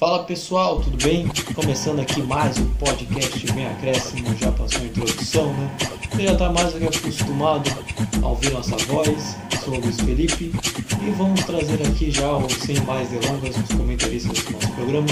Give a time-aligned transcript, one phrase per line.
[0.00, 1.28] Fala pessoal, tudo bem?
[1.54, 5.70] Começando aqui mais um podcast Vem Acréscimo, já passou a introdução, né?
[6.10, 7.70] Você já está mais do que acostumado
[8.22, 9.36] a ouvir nossa voz.
[9.62, 10.54] Sou o Luiz Felipe
[11.02, 12.30] e vamos trazer aqui já,
[12.64, 15.08] sem mais delongas, os comentaristas do nosso programa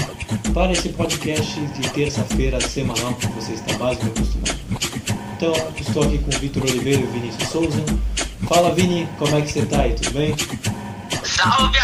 [0.55, 4.59] para esse podcast de terça-feira semanal que você está mais do que acostumado.
[5.37, 7.85] Então, estou aqui com o Vitor Oliveira e o Vinícius Souza.
[8.47, 9.93] Fala Vini, como é que você está aí?
[9.93, 10.35] Tudo bem?
[11.23, 11.77] Salve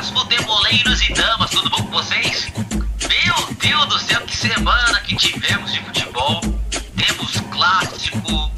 [0.00, 2.50] artistas, futeboleiros e damas, tudo bom com vocês?
[3.08, 6.40] Meu Deus do céu, que semana que tivemos de futebol.
[6.96, 8.50] Temos clássico,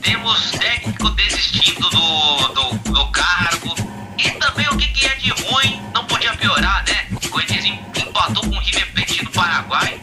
[0.00, 3.74] temos técnico desistindo do, do, do cargo.
[4.16, 7.06] E também o que, que é de ruim, não podia piorar, né?
[7.12, 10.00] O Corinthians empatou com o River Plate do Paraguai.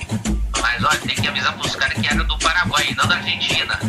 [0.61, 3.79] Mas olha, tem que avisar pros caras que era do Paraguai, não da Argentina.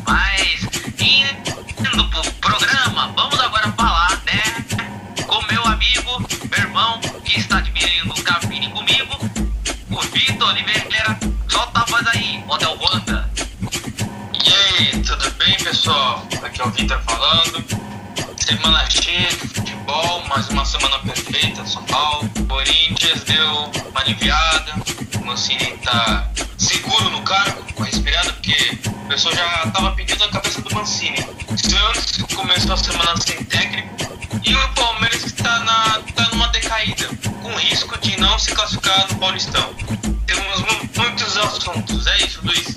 [15.85, 16.27] Pessoal?
[16.43, 17.63] Aqui é o Vitor falando.
[18.39, 22.31] Semana cheia de futebol, mais uma semana perfeita, São Paulo.
[22.49, 24.73] Corinthians deu uma aliviada,
[25.21, 30.29] o Mancini tá seguro no cargo, uma respirada, porque o pessoal já tava pedindo a
[30.29, 31.19] cabeça do Mancini.
[31.19, 33.95] Santos começou a semana sem técnico,
[34.43, 37.11] e o Palmeiras está na, tá numa decaída,
[37.43, 39.75] com risco de não se classificar no Paulistão.
[40.27, 40.65] Temos
[40.97, 42.74] muitos assuntos, é isso, Luiz?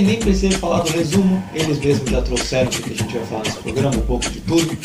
[0.00, 3.42] Bem, nem precisa falar do resumo, eles mesmos já trouxeram porque a gente vai falar
[3.44, 4.78] nesse programa um pouco de tudo.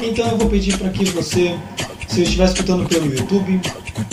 [0.00, 1.58] Então eu vou pedir para que você,
[2.06, 3.60] se estiver escutando pelo YouTube,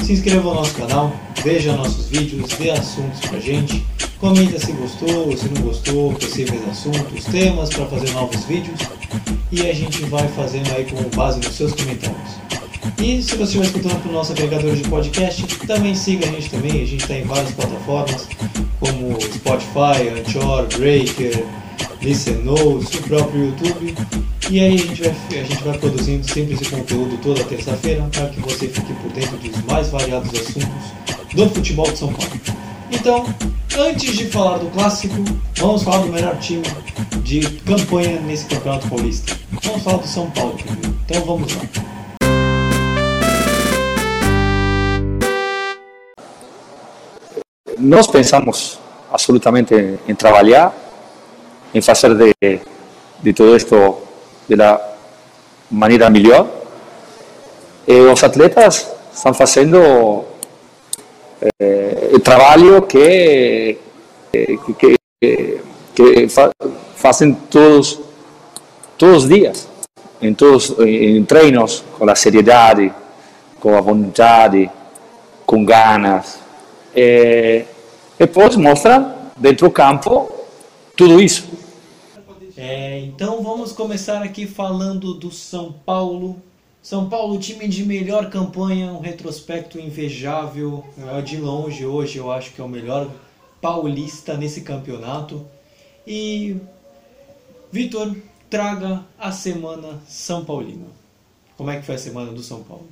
[0.04, 3.86] se inscreva no nosso canal, veja nossos vídeos, dê assuntos pra gente,
[4.18, 8.80] comenta se gostou, se não gostou, possíveis assuntos, temas para fazer novos vídeos
[9.52, 12.59] e a gente vai fazendo aí com base nos seus comentários.
[13.02, 16.72] E se você estiver escutando pelo nosso agregador de podcast, também siga a gente também,
[16.72, 18.28] a gente está em várias plataformas,
[18.78, 21.46] como Spotify, Anchor, Breaker,
[22.02, 23.96] Listen Notes, o próprio YouTube.
[24.50, 28.28] E aí a gente, vai, a gente vai produzindo sempre esse conteúdo toda terça-feira para
[28.28, 30.94] que você fique por dentro dos mais variados assuntos
[31.34, 32.42] do futebol de São Paulo.
[32.92, 33.26] Então,
[33.78, 35.16] antes de falar do clássico,
[35.58, 36.64] vamos falar do melhor time
[37.24, 39.38] de campanha nesse Campeonato Paulista.
[39.64, 40.96] Vamos falar do São Paulo primeiro.
[41.06, 41.89] Então vamos lá.
[47.80, 48.78] Nós pensamos
[49.10, 49.74] absolutamente
[50.08, 50.76] em trabalhar,
[51.74, 52.60] em fazer de,
[53.22, 53.98] de tudo isto
[54.50, 54.82] da
[55.72, 56.48] maneira melhor.
[57.88, 60.26] E os atletas estão fazendo
[61.42, 63.78] eh, o trabalho que,
[64.32, 65.62] que, que,
[65.96, 66.52] que fa,
[66.96, 67.98] fazem todos,
[68.98, 69.70] todos os dias,
[70.22, 72.94] em, todos, em treinos, com a seriedade,
[73.60, 74.70] com a vontade,
[75.46, 76.39] com ganas.
[76.96, 77.66] E
[78.18, 80.32] depois mostra dentro do campo
[80.96, 81.48] tudo isso.
[82.58, 86.42] É, então vamos começar aqui falando do São Paulo.
[86.82, 90.86] São Paulo, time de melhor campanha, um retrospecto invejável.
[91.24, 93.10] De longe, hoje eu acho que é o melhor
[93.62, 95.46] paulista nesse campeonato.
[96.06, 96.58] E
[97.72, 98.16] Vitor,
[98.50, 100.88] traga a semana São Paulina.
[101.56, 102.90] Como é que foi a semana do São Paulo?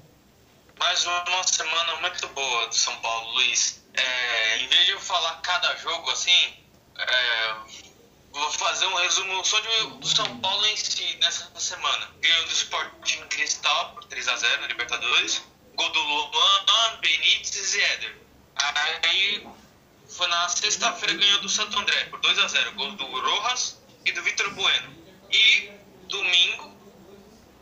[0.80, 3.82] Mais uma semana muito boa do São Paulo, Luiz.
[3.98, 6.54] É, em vez de eu falar cada jogo assim,
[6.98, 7.56] é,
[8.32, 12.10] vou fazer um resumo só de, do São Paulo em si nessa semana.
[12.20, 15.42] Ganhou do Sporting Cristal por 3x0 na Libertadores.
[15.76, 18.18] Gol do Luan, Benítez e Éder.
[19.04, 19.48] Aí
[20.08, 22.74] foi na sexta-feira ganhou do Santo André por 2x0.
[22.76, 24.96] Gol do Rojas e do Vitor Bueno.
[25.32, 25.72] E
[26.08, 26.76] domingo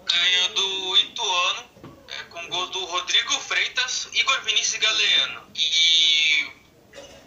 [0.06, 1.75] ganhou do Ituano
[2.19, 5.51] é, com gols do Rodrigo Freitas, Igor Vinícius e Galeano.
[5.55, 6.51] E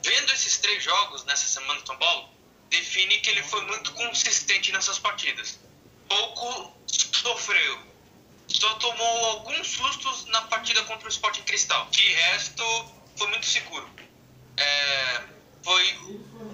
[0.02, 2.28] vendo esses três jogos nessa semana de São Paulo,
[2.70, 5.58] define que ele foi muito consistente nessas partidas.
[6.08, 7.88] Pouco sofreu.
[8.46, 11.86] Só tomou alguns sustos na partida contra o Sporting Cristal.
[11.90, 12.64] De resto,
[13.16, 13.88] foi muito seguro.
[14.56, 15.22] É,
[15.62, 15.98] foi,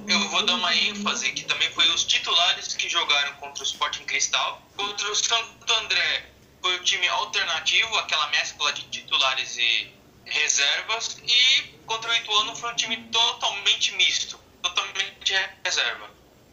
[0.08, 4.04] eu vou dar uma ênfase que também foi os titulares que jogaram contra o Sporting
[4.04, 4.60] Cristal.
[4.76, 6.33] Contra o Santo André,
[6.64, 9.94] foi o time alternativo, aquela mescla de titulares e
[10.24, 11.18] reservas.
[11.22, 16.08] E contra o Ituano foi um time totalmente misto, totalmente reserva.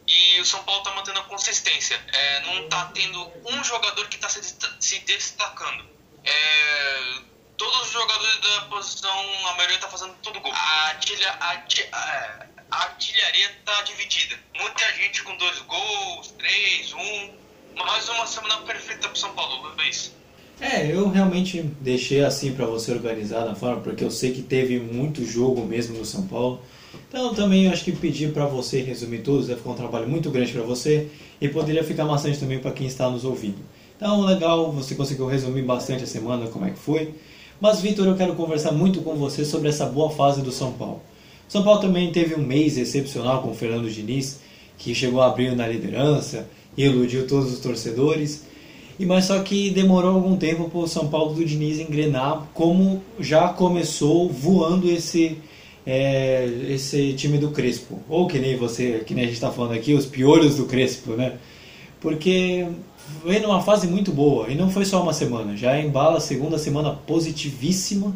[0.06, 1.96] E o São Paulo está mantendo a consistência.
[2.12, 4.44] É, não está tendo um jogador que está se,
[4.82, 5.90] se, destacando.
[6.26, 7.22] É,
[7.56, 10.52] todos os jogadores da posição, a maioria está fazendo todo gol.
[10.52, 14.38] A, artilha, a, a artilharia está dividida.
[14.56, 17.41] Muita gente com dois gols, três, um.
[17.76, 20.12] Mais uma semana perfeita para São Paulo, Luiz.
[20.60, 24.80] É, eu realmente deixei assim para você organizar na forma, porque eu sei que teve
[24.80, 26.60] muito jogo mesmo no São Paulo.
[27.08, 30.52] Então também acho que pedir para você resumir todos vai ficar um trabalho muito grande
[30.52, 31.08] para você
[31.40, 33.58] e poderia ficar bastante também para quem está nos ouvindo.
[33.98, 37.14] Então legal, você conseguiu resumir bastante a semana como é que foi.
[37.60, 41.02] Mas Vitor, eu quero conversar muito com você sobre essa boa fase do São Paulo.
[41.48, 44.40] São Paulo também teve um mês excepcional com o Fernando Diniz,
[44.78, 46.48] que chegou a abrir na liderança
[46.78, 48.46] iludiu todos os torcedores.
[49.00, 53.02] E mas só que demorou algum tempo para o São Paulo do Diniz engrenar, como
[53.20, 55.38] já começou voando esse
[55.86, 59.74] é, esse time do Crespo, ou que nem você, que nem a gente está falando
[59.74, 61.38] aqui, os piolhos do Crespo, né?
[62.00, 62.68] Porque
[63.26, 66.58] veio numa fase muito boa e não foi só uma semana, já embala a segunda
[66.58, 68.16] semana positivíssima.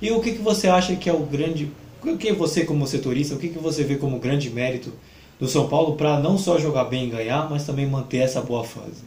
[0.00, 1.70] E o que, que você acha que é o grande,
[2.02, 4.92] o que você como setorista, o que, que você vê como grande mérito
[5.40, 8.62] do São Paulo para não só jogar bem e ganhar, mas também manter essa boa
[8.62, 9.02] fase?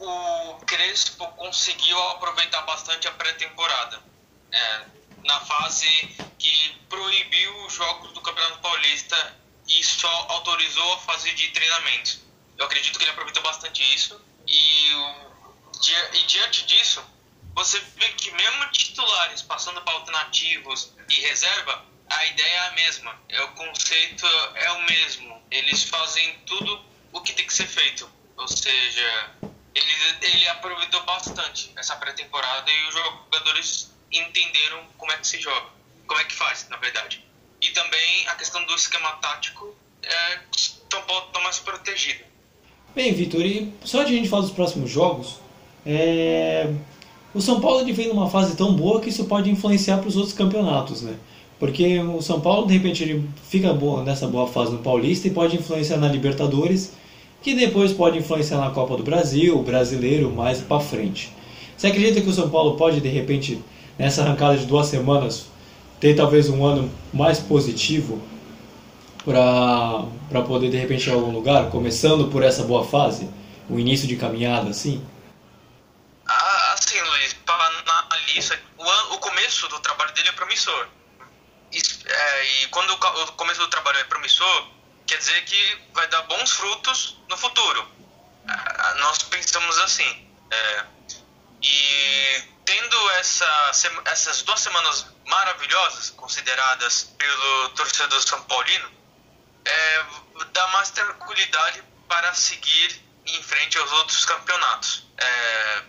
[0.00, 4.00] O Crespo conseguiu aproveitar bastante a pré-temporada.
[4.50, 4.80] É,
[5.24, 5.86] na fase
[6.38, 9.36] que proibiu os jogos do Campeonato Paulista
[9.68, 12.18] e só autorizou a fase de treinamento.
[12.56, 14.90] Eu acredito que ele aproveitou bastante isso e,
[16.14, 17.04] e diante disso,
[17.54, 23.20] você vê que mesmo titulares passando para alternativos e reserva, a ideia é a mesma,
[23.28, 25.42] é o conceito é o mesmo.
[25.50, 26.80] Eles fazem tudo
[27.12, 28.08] o que tem que ser feito.
[28.36, 29.30] Ou seja,
[29.74, 35.68] ele, ele aproveitou bastante essa pré-temporada e os jogadores entenderam como é que se joga,
[36.06, 37.24] como é que faz, na verdade.
[37.60, 40.38] E também a questão do esquema tático é
[41.08, 42.24] Paulo está mais protegido.
[42.94, 45.36] Bem, Vitor, e só de a gente falar dos próximos jogos,
[45.84, 46.72] é...
[47.34, 50.34] o São Paulo vem numa fase tão boa que isso pode influenciar para os outros
[50.34, 51.18] campeonatos, né?
[51.58, 55.30] Porque o São Paulo, de repente, ele fica boa, nessa boa fase no Paulista e
[55.30, 56.92] pode influenciar na Libertadores,
[57.42, 61.32] que depois pode influenciar na Copa do Brasil, o brasileiro, mais para frente.
[61.76, 63.62] Você acredita que o São Paulo pode, de repente,
[63.98, 65.46] nessa arrancada de duas semanas,
[66.00, 68.20] ter talvez um ano mais positivo
[69.24, 73.28] para poder de repente chegar a algum lugar, começando por essa boa fase,
[73.68, 75.04] o início de caminhada, assim?
[76.26, 77.36] Ah, assim, Luiz,
[77.86, 80.88] na lista, o, o começo do trabalho dele é promissor.
[81.72, 84.68] É, e quando o, começo do trabalho é promissor,
[85.06, 87.88] quer dizer que vai dar bons frutos no futuro.
[88.48, 90.28] Ah, nós pensamos assim.
[90.50, 90.84] É,
[91.62, 93.72] e tendo essa,
[94.06, 98.90] essas duas semanas maravilhosas, consideradas pelo torcedor São Paulino,
[99.64, 100.04] é,
[100.52, 105.06] dá mais tranquilidade para seguir em frente aos outros campeonatos.
[105.18, 105.82] É,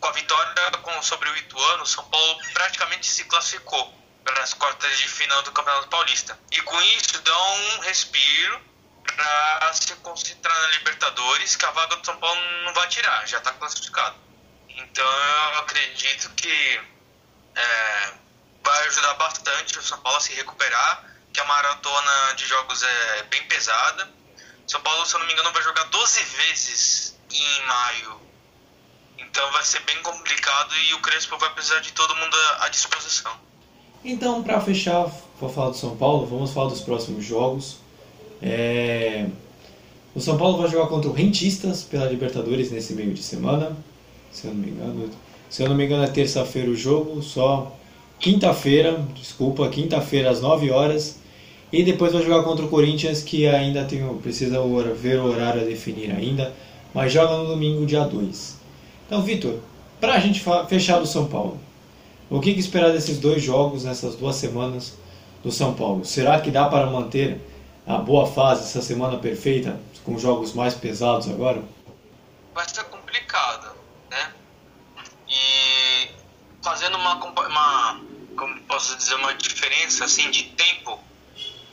[0.00, 3.97] com a vitória com, sobre o Ituano, São Paulo praticamente se classificou
[4.28, 6.38] para as quartas de final do Campeonato Paulista.
[6.52, 8.60] E com isso dá um respiro
[9.04, 13.38] para se concentrar na Libertadores, que a vaga do São Paulo não vai tirar, já
[13.38, 14.16] está classificado.
[14.68, 16.80] Então eu acredito que
[17.54, 18.12] é,
[18.62, 23.22] vai ajudar bastante o São Paulo a se recuperar, que a maratona de jogos é
[23.24, 24.12] bem pesada.
[24.66, 28.20] São Paulo, se eu não me engano, vai jogar 12 vezes em maio.
[29.16, 33.47] Então vai ser bem complicado e o Crespo vai precisar de todo mundo à disposição.
[34.08, 35.08] Então, para fechar,
[35.40, 37.76] vou falar do São Paulo, vamos falar dos próximos jogos.
[38.42, 39.26] É...
[40.14, 43.76] O São Paulo vai jogar contra o Rentistas pela Libertadores nesse meio de semana
[44.30, 45.10] se eu não me engano.
[45.48, 47.74] Se eu não me engano é terça-feira o jogo, só
[48.18, 51.18] quinta-feira, desculpa, quinta-feira às 9 horas.
[51.72, 54.58] E depois vai jogar contra o Corinthians, que ainda tem, precisa
[54.94, 56.54] ver o horário a definir ainda,
[56.94, 58.56] mas joga no domingo, dia 2.
[59.06, 59.56] Então, Vitor,
[60.00, 61.58] para a gente fechar do São Paulo,
[62.30, 64.96] o que, que esperar desses dois jogos, nessas duas semanas
[65.42, 66.04] do São Paulo?
[66.04, 67.40] Será que dá para manter
[67.86, 71.62] a boa fase, essa semana perfeita, com jogos mais pesados agora?
[72.54, 73.78] Vai ser complicado
[75.28, 76.08] e
[76.62, 78.00] fazendo uma, uma
[78.36, 80.44] como posso dizer, uma diferença assim de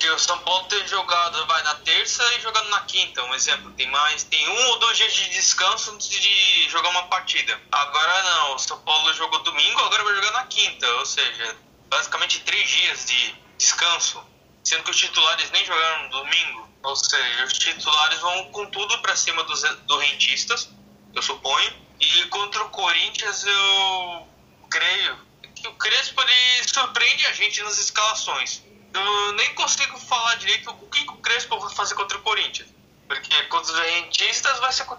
[0.06, 3.34] tempo que o São Paulo tem jogado vai na terça e jogando na quinta, um
[3.34, 7.60] exemplo, tem mais tem um ou dois dias de descanso antes de jogar uma partida.
[7.72, 11.58] Agora não, o São Paulo jogou domingo, agora vai jogar na quinta, ou seja,
[11.90, 14.24] basicamente três dias de descanso,
[14.64, 19.00] sendo que os titulares nem jogaram no domingo, ou seja, os titulares vão com tudo
[19.00, 20.70] para cima dos do rentistas,
[21.14, 24.28] eu suponho, e contra o Corinthians eu
[24.70, 28.62] creio que o Crespo ele surpreende a gente nas escalações.
[28.96, 32.70] Eu nem consigo falar direito o que, o Crespo vai fazer contra o Corinthians.
[33.08, 34.98] Porque contra os rentistas vai ser com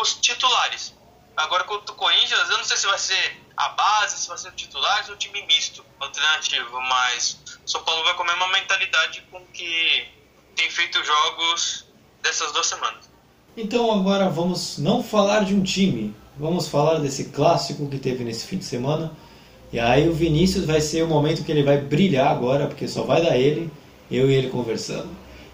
[0.00, 0.92] os titulares.
[1.36, 4.52] Agora contra o Corinthians, eu não sei se vai ser a base, se vai ser
[4.52, 10.08] titulares ou time misto, alternativo, mas o São Paulo vai comer uma mentalidade com que
[10.56, 11.86] tem feito jogos
[12.22, 13.08] dessas duas semanas.
[13.56, 18.46] Então agora vamos não falar de um time, vamos falar desse clássico que teve nesse
[18.46, 19.16] fim de semana.
[19.74, 23.02] E aí o Vinícius vai ser o momento que ele vai brilhar agora, porque só
[23.02, 23.68] vai dar ele,
[24.08, 25.08] eu e ele conversando.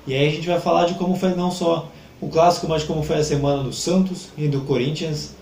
[0.06, 3.02] E aí a gente vai falar de como foi não só o clássico, mas como
[3.02, 5.34] foi a semana do Santos e do Corinthians.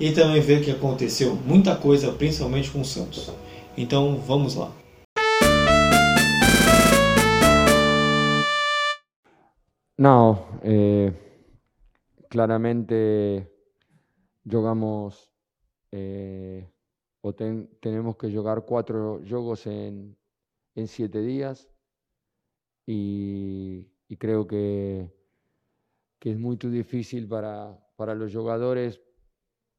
[0.00, 3.30] E também ver que aconteceu muita coisa, principalmente com o Santos.
[3.76, 4.72] Então vamos lá.
[9.98, 11.12] Não, eh,
[12.30, 13.46] claramente
[14.46, 15.28] jogamos
[15.92, 16.64] eh,
[17.22, 20.16] o ten, tenemos que jugar cuatro juegos en,
[20.74, 21.68] en siete días
[22.86, 23.88] y,
[24.18, 25.10] creo que,
[26.18, 29.00] que, es muy difícil para, para los jugadores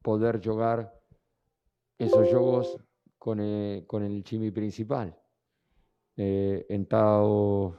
[0.01, 0.99] poder jugar
[1.99, 2.77] esos juegos
[3.17, 5.17] con el, con el chimi principal.
[6.15, 7.75] Eh, en Tao,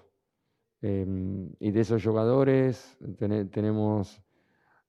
[0.82, 1.06] eh,
[1.58, 4.23] y de esos jugadores ten, tenemos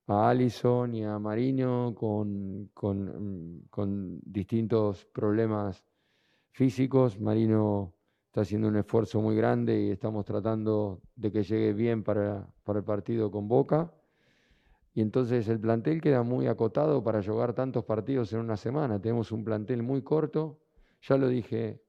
[0.08, 5.84] a Allison y a Mariño con, mm, con, distintos problemas
[6.52, 7.20] físicos.
[7.20, 7.94] Marino
[8.28, 12.80] está haciendo un esfuerzo muy grande y estamos tratando de que llegue bien para, para,
[12.80, 13.92] el partido con Boca.
[14.94, 19.02] Y entonces el plantel queda muy acotado para jugar tantos partidos en una semana.
[19.02, 20.60] Tenemos un plantel muy corto,
[21.02, 21.82] ya lo dije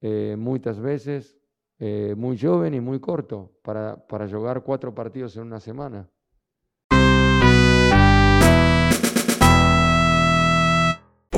[0.00, 1.36] eh, muchas veces,
[1.78, 6.08] eh, muy joven y muy corto para, para jugar cuatro partidos en una semana.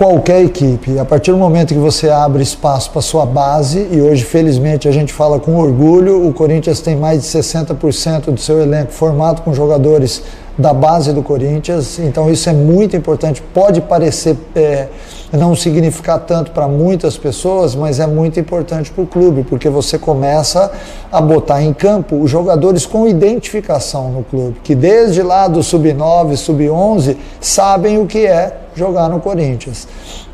[0.00, 0.98] Qualquer equipe.
[0.98, 4.90] A partir do momento que você abre espaço para sua base, e hoje, felizmente, a
[4.90, 9.52] gente fala com orgulho, o Corinthians tem mais de 60% do seu elenco formado com
[9.52, 10.22] jogadores
[10.58, 13.42] da base do Corinthians, então isso é muito importante.
[13.54, 14.88] Pode parecer é,
[15.32, 19.98] não significar tanto para muitas pessoas, mas é muito importante para o clube, porque você
[19.98, 20.70] começa
[21.10, 26.36] a botar em campo os jogadores com identificação no clube, que desde lá do sub-9,
[26.36, 29.88] sub-11 sabem o que é jogar no Corinthians.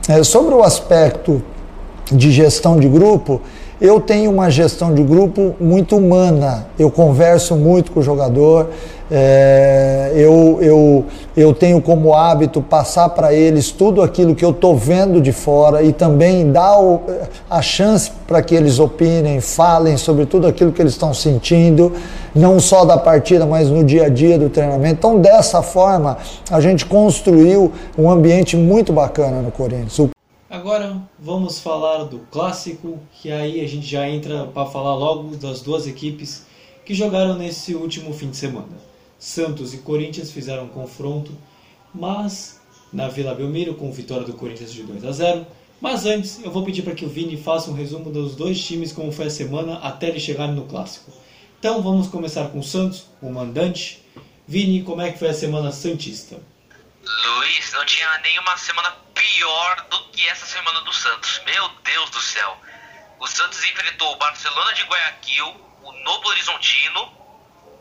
[0.09, 1.43] É, sobre o aspecto
[2.11, 3.41] de gestão de grupo,
[3.81, 6.67] eu tenho uma gestão de grupo muito humana.
[6.79, 8.71] Eu converso muito com o jogador,
[9.11, 11.05] é, eu, eu,
[11.37, 15.83] eu tenho como hábito passar para eles tudo aquilo que eu estou vendo de fora
[15.83, 17.03] e também dar o,
[17.49, 21.93] a chance para que eles opinem, falem sobre tudo aquilo que eles estão sentindo,
[22.35, 24.95] não só da partida, mas no dia a dia do treinamento.
[24.99, 26.19] Então, dessa forma,
[26.51, 30.11] a gente construiu um ambiente muito bacana no Corinthians.
[30.49, 35.61] Agora vamos falar do clássico, que aí a gente já entra para falar logo das
[35.61, 36.47] duas equipes
[36.85, 38.96] que jogaram nesse último fim de semana.
[39.19, 41.37] Santos e Corinthians fizeram um confronto,
[41.95, 42.61] mas
[42.93, 45.47] na Vila Belmiro com vitória do Corinthians de 2 a 0.
[45.81, 48.93] Mas antes, eu vou pedir para que o Vini faça um resumo dos dois times
[48.93, 51.13] como foi a semana até eles chegarem no clássico.
[51.59, 54.03] Então vamos começar com o Santos, o mandante.
[54.49, 56.41] Vini, como é que foi a semana santista?
[57.03, 61.41] Luiz, não tinha nenhuma semana pior do que essa semana do Santos.
[61.45, 62.57] Meu Deus do céu.
[63.21, 67.16] O Santos enfrentou o Barcelona de Guayaquil, o Novo Horizontino.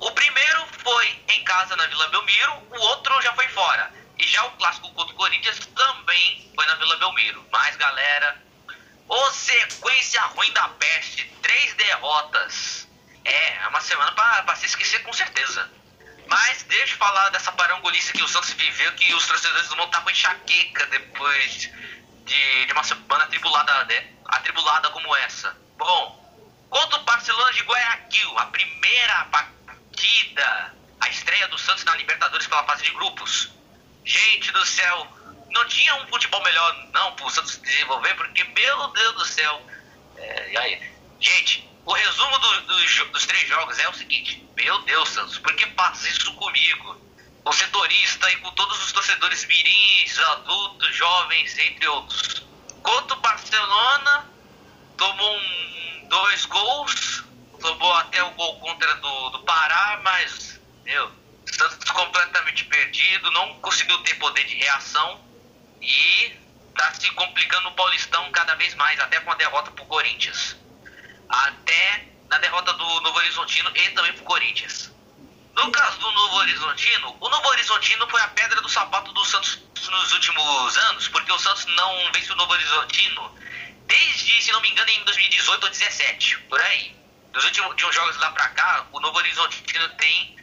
[0.05, 3.91] O primeiro foi em casa na Vila Belmiro, o outro já foi fora.
[4.19, 7.43] E já o clássico contra o Corinthians também foi na Vila Belmiro.
[7.51, 8.39] Mas galera,
[9.09, 12.87] ô sequência ruim da peste, três derrotas.
[13.23, 15.71] É, é uma semana para se esquecer com certeza.
[16.27, 20.01] Mas deixa eu falar dessa parangolice que o Santos viveu, que os torcedores vão estar
[20.01, 21.71] com enxaqueca depois
[22.25, 24.07] de, de uma semana atribulada, né?
[24.25, 25.57] atribulada como essa.
[25.79, 29.54] Bom, contra o Barcelona de Guayaquil, a primeira partida,
[30.99, 33.49] a estreia do Santos na Libertadores pela fase de grupos.
[34.03, 35.07] Gente do céu,
[35.49, 39.65] não tinha um futebol melhor não para o Santos desenvolver, porque, meu Deus do céu.
[40.17, 45.09] É, aí, gente, o resumo do, do, dos três jogos é o seguinte: Meu Deus,
[45.09, 47.01] Santos, por que passa isso comigo?
[47.43, 52.43] O setorista e com todos os torcedores mirins, adultos, jovens, entre outros.
[52.81, 54.29] Contra o Barcelona,
[54.97, 57.23] tomou um, dois gols,
[57.65, 61.11] tomou até o gol contra do, do Pará, mas, meu,
[61.45, 65.19] Santos completamente perdido, não conseguiu ter poder de reação
[65.81, 66.35] e
[66.75, 70.57] tá se complicando no Paulistão cada vez mais, até com a derrota pro Corinthians
[71.29, 74.91] até na derrota do Novo Horizontino e também pro Corinthians.
[75.55, 79.59] No caso do Novo Horizontino, o Novo Horizontino foi a pedra do sapato do Santos
[79.89, 83.35] nos últimos anos, porque o Santos não vence o Novo Horizontino
[83.87, 86.95] desde, se não me engano, em 2018 ou 2017, por aí.
[87.35, 90.39] Dos últimos de uns jogos lá pra cá, o Novo Horizontino tem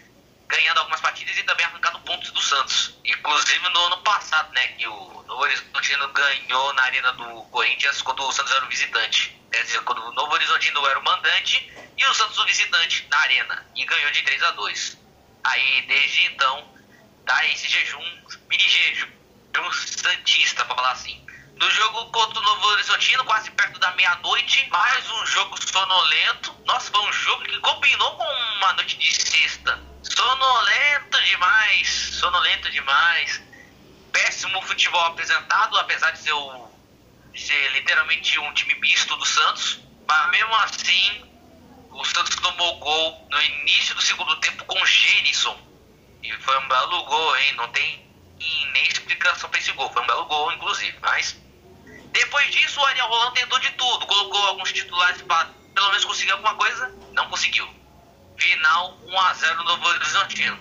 [0.46, 2.94] ganhado algumas partidas e também arrancado pontos do Santos.
[3.02, 8.22] Inclusive no ano passado, né, que o Novo Horizontino ganhou na arena do Corinthians quando
[8.22, 9.34] o Santos era o visitante.
[9.50, 13.18] Quer dizer, quando o Novo Horizontino era o mandante e o Santos o visitante na
[13.20, 13.66] arena.
[13.74, 14.98] E ganhou de 3 a 2
[15.44, 16.74] Aí, desde então,
[17.24, 18.04] tá esse jejum,
[18.50, 19.08] mini jejum,
[19.60, 21.24] um Santista, pra falar assim.
[21.62, 26.52] No jogo contra o Novo Horizontino, quase perto da meia-noite, mais um jogo sonolento.
[26.66, 28.24] Nossa, foi um jogo que combinou com
[28.56, 29.80] uma noite de sexta.
[30.02, 31.88] Sonolento demais,
[32.18, 33.40] sonolento demais.
[34.10, 36.68] Péssimo futebol apresentado, apesar de ser, o,
[37.32, 39.78] de ser literalmente um time misto do Santos.
[40.04, 41.24] Mas mesmo assim,
[41.92, 45.56] o Santos tomou gol no início do segundo tempo com o Gênison.
[46.24, 47.52] E foi um belo gol, hein?
[47.52, 48.04] Não tem
[48.72, 49.92] nem explicação para esse gol.
[49.92, 50.98] Foi um belo gol, inclusive.
[51.00, 51.40] Mas
[52.12, 54.06] depois disso, o Ariel Roland tentou de tudo.
[54.06, 56.94] Colocou alguns titulares para pelo menos conseguir alguma coisa.
[57.12, 57.68] Não conseguiu.
[58.36, 60.58] Final 1x0 no Novo Horizontino.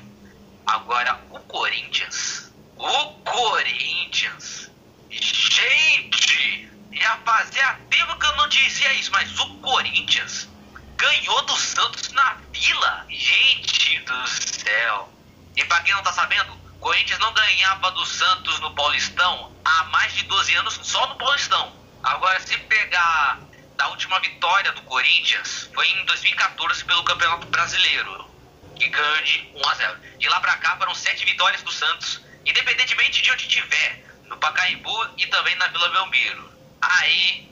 [0.65, 2.51] Agora, o Corinthians.
[2.77, 4.72] O Corinthians.
[5.10, 6.70] Gente!
[6.93, 10.48] Já fazia tempo que eu não dizia isso, mas o Corinthians
[10.96, 13.05] ganhou do Santos na Vila.
[13.10, 15.10] Gente do céu.
[15.55, 20.12] E para quem não tá sabendo, Corinthians não ganhava do Santos no Paulistão há mais
[20.14, 21.72] de 12 anos só no Paulistão.
[22.02, 23.40] Agora, se pegar
[23.78, 28.28] da última vitória do Corinthians, foi em 2014 pelo Campeonato Brasileiro,
[28.76, 30.00] que ganhou de 1 a 0.
[30.18, 35.08] De lá pra cá foram sete vitórias do Santos, independentemente de onde estiver, no Pacaembu
[35.18, 36.52] e também na Vila Belmiro.
[36.82, 37.48] Aí.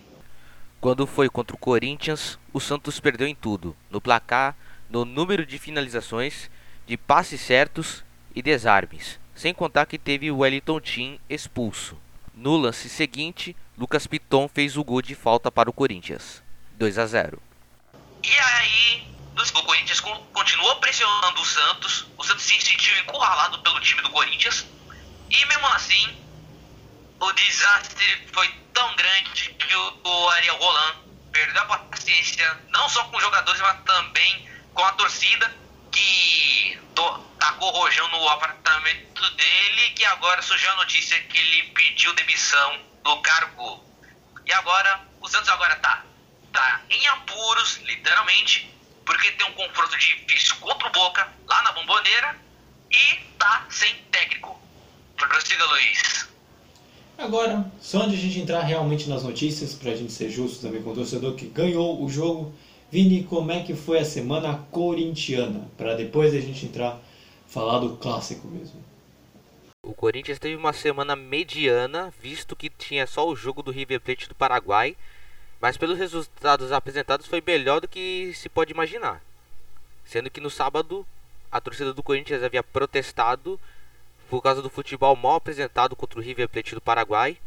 [0.82, 4.56] Quando foi contra o Corinthians, o Santos perdeu em tudo: no placar,
[4.90, 6.50] no número de finalizações,
[6.88, 11.98] de passes certos e desarmes, sem contar que teve Wellington Tim expulso.
[12.34, 16.44] No lance seguinte, Lucas Piton fez o gol de falta para o Corinthians,
[16.74, 17.42] 2 a 0.
[18.22, 24.02] E aí, o Corinthians continuou pressionando o Santos, o Santos se sentiu encurralado pelo time
[24.02, 24.66] do Corinthians,
[25.30, 26.18] e mesmo assim,
[27.22, 30.96] o desastre foi tão grande que o Ariel Roland
[31.32, 35.50] perdeu a paciência, não só com os jogadores, mas também com a torcida,
[35.92, 36.80] que
[37.40, 43.18] tacou rojão no apartamento dele, que agora surgiu a notícia que ele pediu demissão do
[43.22, 43.84] cargo.
[44.46, 46.04] E agora, o Santos agora tá,
[46.52, 48.74] tá em apuros, literalmente,
[49.06, 52.36] porque tem um confronto difícil contra o Boca, lá na Bomboneira,
[52.92, 54.60] e tá sem técnico.
[55.18, 56.28] Prossiga, Luiz.
[57.18, 60.82] Agora, só antes de a gente entrar realmente nas notícias, pra gente ser justo também
[60.82, 62.58] com o torcedor que ganhou o jogo,
[62.92, 65.70] Vini, como é que foi a semana corintiana?
[65.78, 67.00] Para depois a gente entrar
[67.48, 68.84] falar do clássico mesmo.
[69.84, 74.28] O Corinthians teve uma semana mediana, visto que tinha só o jogo do River Plate
[74.28, 74.98] do Paraguai,
[75.62, 79.22] mas pelos resultados apresentados foi melhor do que se pode imaginar.
[80.04, 81.06] Sendo que no sábado
[81.52, 83.60] a torcida do Corinthians havia protestado
[84.30, 87.38] por causa do futebol mal apresentado contra o River Plate do Paraguai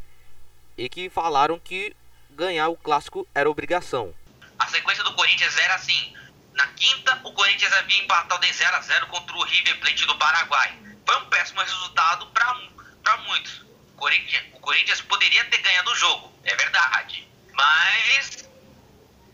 [0.79, 1.95] e que falaram que
[2.31, 4.15] ganhar o clássico era obrigação.
[4.63, 6.17] A sequência do Corinthians era assim:
[6.55, 10.17] na quinta, o Corinthians havia empatado em 0 a 0 contra o River Plate do
[10.17, 10.79] Paraguai.
[11.05, 13.63] Foi um péssimo resultado para muitos.
[13.89, 17.29] O Corinthians, o Corinthians poderia ter ganhado o jogo, é verdade.
[17.53, 18.49] Mas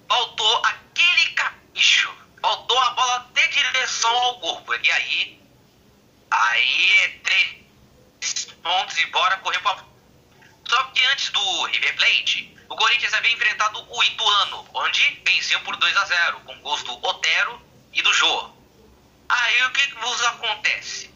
[0.08, 2.10] faltou aquele capricho.
[2.40, 4.74] Faltou a bola ter direção ao corpo.
[4.74, 5.42] E aí,
[6.30, 9.84] aí, três pontos e bora correr para.
[10.68, 15.76] Só que antes do River Plate, o Corinthians havia enfrentado o Ituano, onde venceu por
[15.76, 17.60] 2 a 0 com gols do Otero
[17.92, 18.50] e do Jô.
[19.28, 21.14] Aí o que, vos acontece?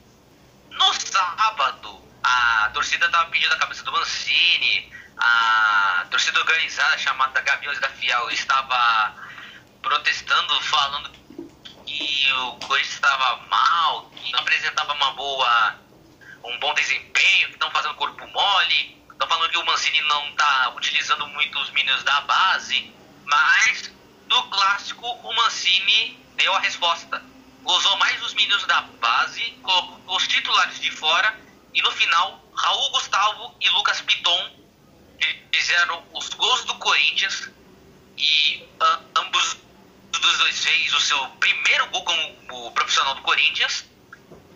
[0.71, 7.79] No sábado, a torcida estava pedindo a cabeça do Mancini, a torcida organizada chamada Gaviões
[7.79, 9.15] da Fiel estava
[9.83, 11.11] protestando, falando
[11.87, 15.79] que o Corinthians estava mal, que não apresentava uma boa,
[16.45, 19.02] um bom desempenho, que estão fazendo corpo mole.
[19.23, 22.93] Estão falando que o Mancini não está utilizando muito os meninos da base,
[23.25, 23.93] mas
[24.27, 27.23] no clássico o Mancini deu a resposta.
[27.65, 31.39] Usou mais os meninos da base, colocou os titulares de fora
[31.73, 34.57] e no final Raul Gustavo e Lucas Piton
[35.55, 37.49] fizeram os gols do Corinthians
[38.19, 38.69] e
[39.15, 39.57] ambos
[40.11, 43.85] dos dois fez o seu primeiro gol como profissional do Corinthians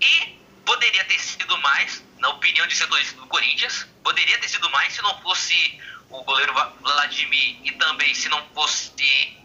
[0.01, 4.93] e poderia ter sido mais, na opinião de setores do Corinthians, poderia ter sido mais
[4.93, 9.39] se não fosse o goleiro Vladimir e também se não fosse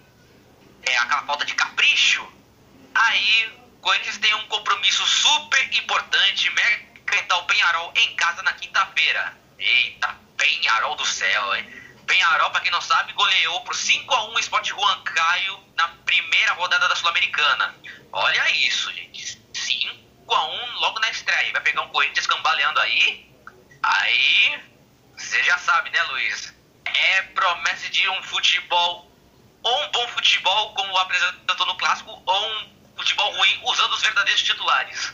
[0.83, 2.27] é, aquela falta de capricho.
[2.93, 6.51] Aí o Corinthians tem um compromisso super importante,
[6.97, 9.37] enfrentar o Penharol em casa na quinta-feira.
[9.57, 11.81] Eita, Penharol do céu, hein?
[12.07, 16.89] Penharol, pra quem não sabe, goleou por 5x1 o Sport Juan Caio na primeira rodada
[16.89, 17.75] da Sul-Americana.
[18.11, 19.39] Olha isso, gente.
[19.53, 20.00] 5
[20.33, 21.51] a 1 logo na estreia.
[21.53, 23.25] Vai pegar um Corinthians cambaleando aí.
[23.83, 24.59] Aí,
[25.17, 26.53] você já sabe, né, Luiz?
[26.85, 29.09] É promessa de um futebol,
[29.63, 32.67] ou um bom futebol, como apresentou no clássico, ou um
[32.97, 35.13] futebol ruim, usando os verdadeiros titulares.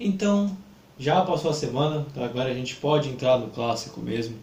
[0.00, 0.56] Então,
[0.98, 4.40] já passou a semana, então agora a gente pode entrar no clássico mesmo.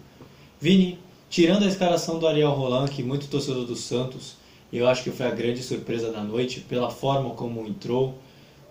[0.60, 4.38] Vini, tirando a escalação do Ariel Roland, que muito torcedor do Santos,
[4.72, 8.22] eu acho que foi a grande surpresa da noite, pela forma como entrou.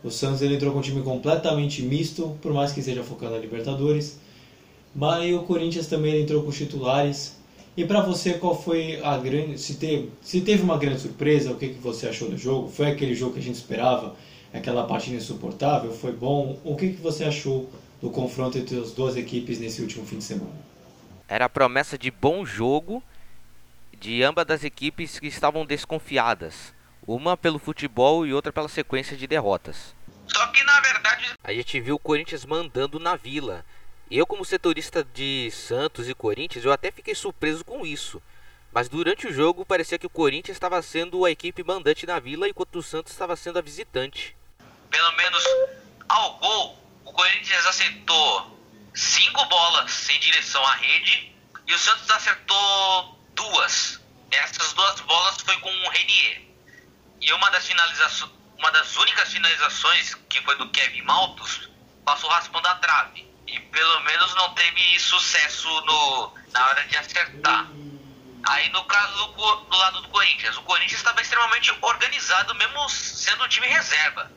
[0.04, 3.38] O Santos ele entrou com um time completamente misto, por mais que esteja focando na
[3.38, 4.20] Libertadores.
[4.94, 7.38] Mas o Corinthians também entrou com os titulares.
[7.74, 9.58] E para você, qual foi a grande.
[9.58, 12.68] Se teve, se teve uma grande surpresa, o que, que você achou do jogo?
[12.68, 14.14] Foi aquele jogo que a gente esperava?
[14.52, 15.90] Aquela partida insuportável?
[15.90, 16.58] Foi bom?
[16.62, 17.70] O que, que você achou
[18.02, 20.52] do confronto entre as duas equipes nesse último fim de semana?
[21.26, 23.02] Era a promessa de bom jogo
[23.98, 26.73] de ambas das equipes que estavam desconfiadas.
[27.06, 29.94] Uma pelo futebol e outra pela sequência de derrotas.
[30.26, 31.34] Só que na verdade.
[31.42, 33.64] A gente viu o Corinthians mandando na vila.
[34.10, 38.22] Eu, como setorista de Santos e Corinthians, eu até fiquei surpreso com isso.
[38.72, 42.48] Mas durante o jogo parecia que o Corinthians estava sendo a equipe mandante na vila
[42.48, 44.36] enquanto o Santos estava sendo a visitante.
[44.90, 45.44] Pelo menos
[46.08, 48.58] ao gol, o Corinthians acertou
[48.94, 51.34] cinco bolas em direção à rede
[51.66, 54.00] e o Santos acertou duas.
[54.30, 56.42] Essas duas bolas foi com o Renier.
[57.20, 61.68] E uma das finalizações, uma das únicas finalizações que foi do Kevin Maltos,
[62.04, 63.26] passou raspando a trave.
[63.46, 67.66] E pelo menos não teve sucesso no, na hora de acertar.
[68.46, 73.44] Aí no caso do, do lado do Corinthians, o Corinthians estava extremamente organizado, mesmo sendo
[73.44, 74.30] um time reserva.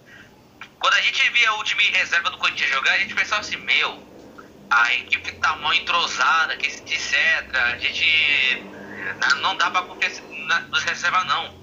[0.80, 4.08] Quando a gente via o time reserva do Corinthians jogar, a gente pensava assim, meu,
[4.70, 7.56] a equipe tá mal entrosada, que etc.
[7.56, 8.64] A gente
[9.42, 10.12] não dá pra confiar
[10.70, 11.57] nos reserva não.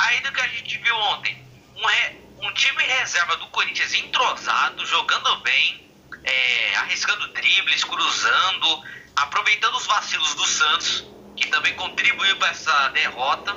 [0.00, 1.36] Aí do que a gente viu ontem,
[1.76, 5.84] um, re, um time reserva do Corinthians entrosado, jogando bem,
[6.24, 8.82] é, arriscando dribles, cruzando,
[9.16, 11.04] aproveitando os vacilos do Santos,
[11.36, 13.54] que também contribuiu para essa derrota.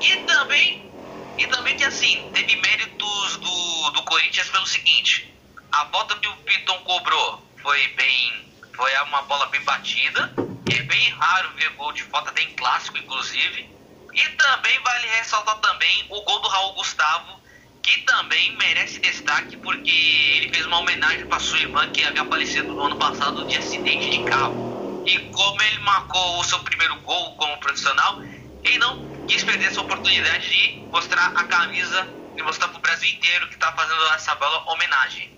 [0.00, 0.92] E também,
[1.38, 5.34] e também que assim, teve méritos do, do Corinthians pelo seguinte,
[5.72, 8.44] a volta que o Piton cobrou foi bem.
[8.76, 10.32] Foi uma bola bem batida.
[10.70, 13.73] É bem raro ver gol de falta, tem clássico inclusive.
[14.14, 17.40] E também vale ressaltar também o gol do Raul Gustavo,
[17.82, 19.90] que também merece destaque porque
[20.36, 24.10] ele fez uma homenagem para sua irmã que havia falecido no ano passado de acidente
[24.10, 25.04] de carro.
[25.04, 28.22] E como ele marcou o seu primeiro gol como profissional,
[28.62, 33.10] ele não quis perder essa oportunidade de mostrar a camisa e mostrar para o Brasil
[33.10, 35.30] inteiro que está fazendo essa bela homenagem.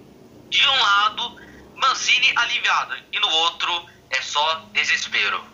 [0.48, 1.36] De um lado,
[1.74, 5.44] Mancini aliviado e no outro é só desespero.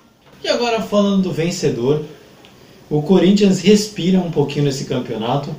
[0.43, 2.05] E agora falando do vencedor,
[2.93, 5.51] o Corinthians respira um pouquinho nesse campeonato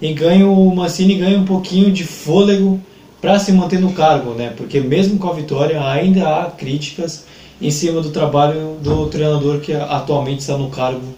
[0.00, 2.80] e ganha o Mancini ganha um pouquinho de fôlego
[3.20, 4.52] para se manter no cargo, né?
[4.56, 7.24] Porque mesmo com a vitória ainda há críticas
[7.60, 11.14] em cima do trabalho do treinador que atualmente está no cargo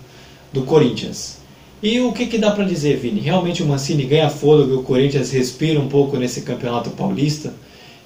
[0.53, 1.39] do Corinthians.
[1.83, 3.21] E o que, que dá para dizer, Vini?
[3.21, 7.53] Realmente o Mancini ganha fôlego o Corinthians respira um pouco nesse campeonato paulista?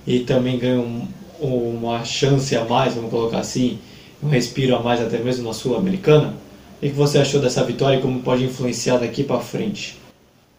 [0.06, 1.08] e também ganha um,
[1.40, 3.78] uma chance a mais, vamos colocar assim,
[4.22, 6.34] um respiro a mais até mesmo na Sul-Americana.
[6.76, 9.98] O que você achou dessa vitória e como pode influenciar daqui para frente?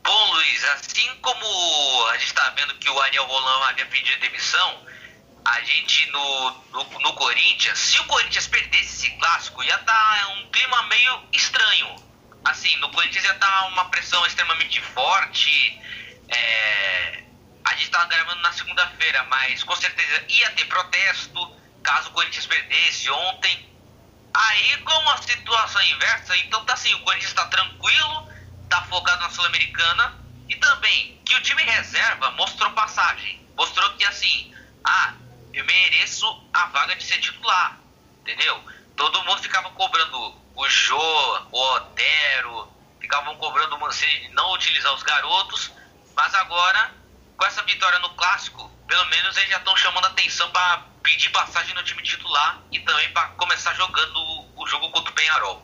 [0.04, 4.82] Bom, Luiz, assim como a gente está vendo que o Ariel Roland havia pedido demissão,
[5.46, 10.28] a gente no, no, no, Corinthians, se o Corinthians perdesse esse clássico, ia estar tá
[10.30, 11.96] um clima meio estranho.
[12.44, 15.80] Assim, no Corinthians ia estar tá uma pressão extremamente forte.
[16.30, 17.24] É,
[17.64, 22.48] a gente estava gravando na segunda-feira, mas com certeza ia ter protesto caso o Corinthians
[22.48, 23.67] perdesse ontem.
[24.38, 28.30] Aí, com a situação inversa, então tá assim, o Corinthians está tranquilo,
[28.70, 30.14] tá focado na Sul-Americana
[30.48, 35.16] e também que o time reserva mostrou passagem, mostrou que assim, ah,
[35.52, 37.80] eu mereço a vaga de ser titular,
[38.22, 38.64] entendeu?
[38.96, 42.72] Todo mundo ficava cobrando o Jô, o Otero,
[43.02, 45.72] ficavam cobrando o Mancini de não utilizar os garotos,
[46.16, 46.94] mas agora
[47.36, 51.74] com essa vitória no clássico, pelo menos eles já estão chamando atenção para pedir passagem
[51.74, 54.20] no time titular e também para começar jogando
[54.58, 55.62] o jogo contra o Penharol.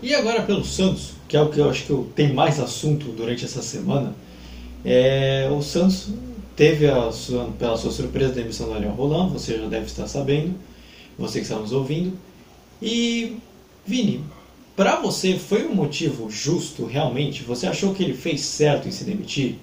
[0.00, 3.44] E agora pelo Santos, que é o que eu acho que tem mais assunto durante
[3.44, 4.14] essa semana,
[4.84, 6.10] é, o Santos
[6.54, 10.06] teve a sua, pela sua surpresa da emissão do Ariel Roland, você já deve estar
[10.06, 10.56] sabendo,
[11.18, 12.16] você que está nos ouvindo.
[12.80, 13.38] E
[13.84, 14.24] Vini,
[14.76, 17.42] para você foi um motivo justo realmente?
[17.42, 19.56] Você achou que ele fez certo em se demitir?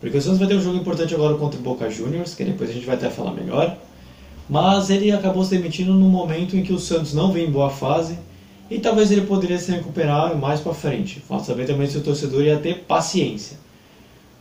[0.00, 2.68] Porque o Santos vai ter um jogo importante agora contra o Boca Juniors, que depois
[2.68, 3.78] a gente vai até falar melhor.
[4.48, 7.70] Mas ele acabou se demitindo no momento em que o Santos não vem em boa
[7.70, 8.18] fase
[8.70, 11.20] e talvez ele poderia se recuperar mais para frente.
[11.20, 13.58] Falta saber também se o torcedor ia ter paciência.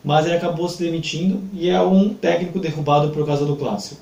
[0.03, 4.01] Mas ele acabou se demitindo e é um técnico derrubado por causa do clássico.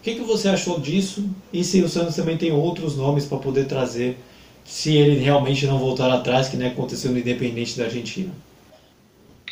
[0.00, 3.38] O que, que você achou disso e se o Santos também tem outros nomes para
[3.38, 4.18] poder trazer
[4.64, 8.32] se ele realmente não voltar atrás, que nem aconteceu no Independente da Argentina?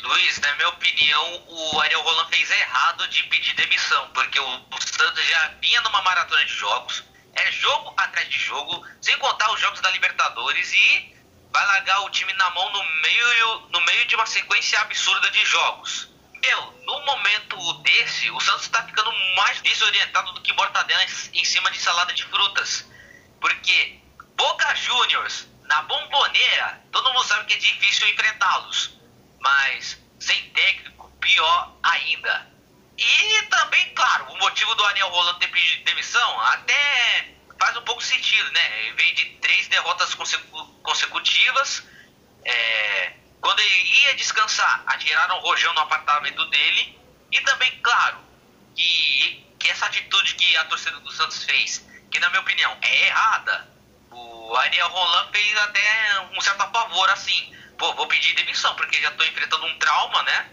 [0.00, 5.24] Luiz, na minha opinião, o Ariel Roland fez errado de pedir demissão, porque o, Santos
[5.26, 9.80] já vinha numa maratona de jogos, é jogo atrás de jogo, sem contar os jogos
[9.80, 11.16] da Libertadores e
[11.52, 15.44] vai largar o time na mão no meio, no meio de uma sequência absurda de
[15.44, 16.08] jogos.
[16.40, 21.70] Meu, no momento desse, o Santos está ficando mais desorientado do que mortadela em cima
[21.70, 22.84] de salada de frutas.
[23.40, 24.00] Porque
[24.36, 29.01] Boca Juniors, na bomboneira, todo mundo sabe que é difícil enfrentá-los.
[29.42, 32.50] Mas sem técnico, pior ainda.
[32.96, 38.02] E também, claro, o motivo do Ariel Rolando ter pedido demissão até faz um pouco
[38.02, 38.80] sentido, né?
[38.80, 40.14] Ele veio de três derrotas
[40.82, 41.82] consecutivas.
[42.44, 46.98] É, quando ele ia descansar, atiraram o rojão no apartamento dele.
[47.30, 48.18] E também, claro,
[48.76, 53.06] que, que essa atitude que a torcida do Santos fez, que na minha opinião é
[53.06, 53.68] errada,
[54.10, 57.56] o Ariel Roland fez até um certo favor, assim.
[57.82, 60.50] Pô, vou pedir demissão, porque já estou enfrentando um trauma, né?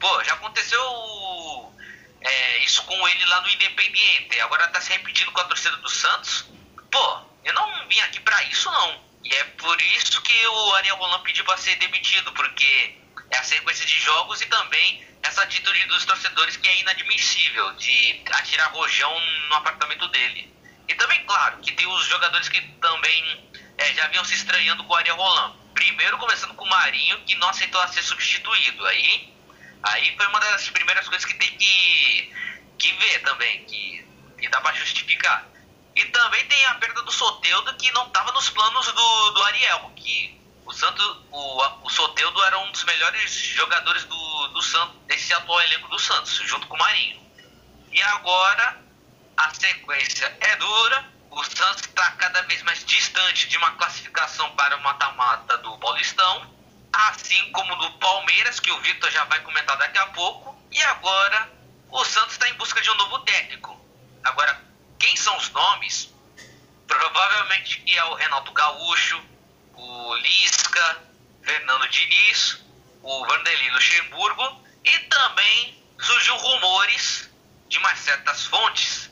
[0.00, 1.72] Pô, já aconteceu
[2.20, 4.40] é, isso com ele lá no Independiente.
[4.40, 6.44] Agora tá se repetindo com a torcida do Santos.
[6.90, 9.00] Pô, eu não vim aqui para isso, não.
[9.22, 12.98] E é por isso que o Ariel Roland pediu para ser demitido, porque
[13.30, 18.24] é a sequência de jogos e também essa atitude dos torcedores que é inadmissível de
[18.32, 20.52] atirar rojão no apartamento dele.
[20.88, 24.92] E também, claro, que tem os jogadores que também é, já vinham se estranhando com
[24.92, 25.61] o Ariel Roland.
[25.82, 28.86] Primeiro, começando com o Marinho, que não aceitou ser substituído.
[28.86, 29.34] Aí,
[29.82, 32.32] aí foi uma das primeiras coisas que tem que,
[32.78, 34.06] que ver também, que,
[34.38, 35.44] que dá para justificar.
[35.96, 39.92] E também tem a perda do Soteudo, que não estava nos planos do, do Ariel,
[39.96, 45.34] que o Santos, o, o Soteudo era um dos melhores jogadores do, do Santos, desse
[45.34, 47.20] atual elenco do Santos, junto com o Marinho.
[47.90, 48.80] E agora
[49.36, 54.76] a sequência é dura, o Santos está cada vez mais distante de uma classificação para
[54.76, 56.46] o mata-mata do Paulistão,
[56.92, 61.50] assim como do Palmeiras, que o Vitor já vai comentar daqui a pouco, e agora
[61.90, 63.80] o Santos está em busca de um novo técnico.
[64.22, 64.62] Agora,
[64.98, 66.12] quem são os nomes?
[66.86, 69.22] Provavelmente é o Renato Gaúcho,
[69.74, 71.02] o Lisca,
[71.42, 72.62] Fernando Diniz,
[73.02, 77.30] o Vanderlei Luxemburgo e também surgiu rumores
[77.68, 79.10] de umas certas fontes,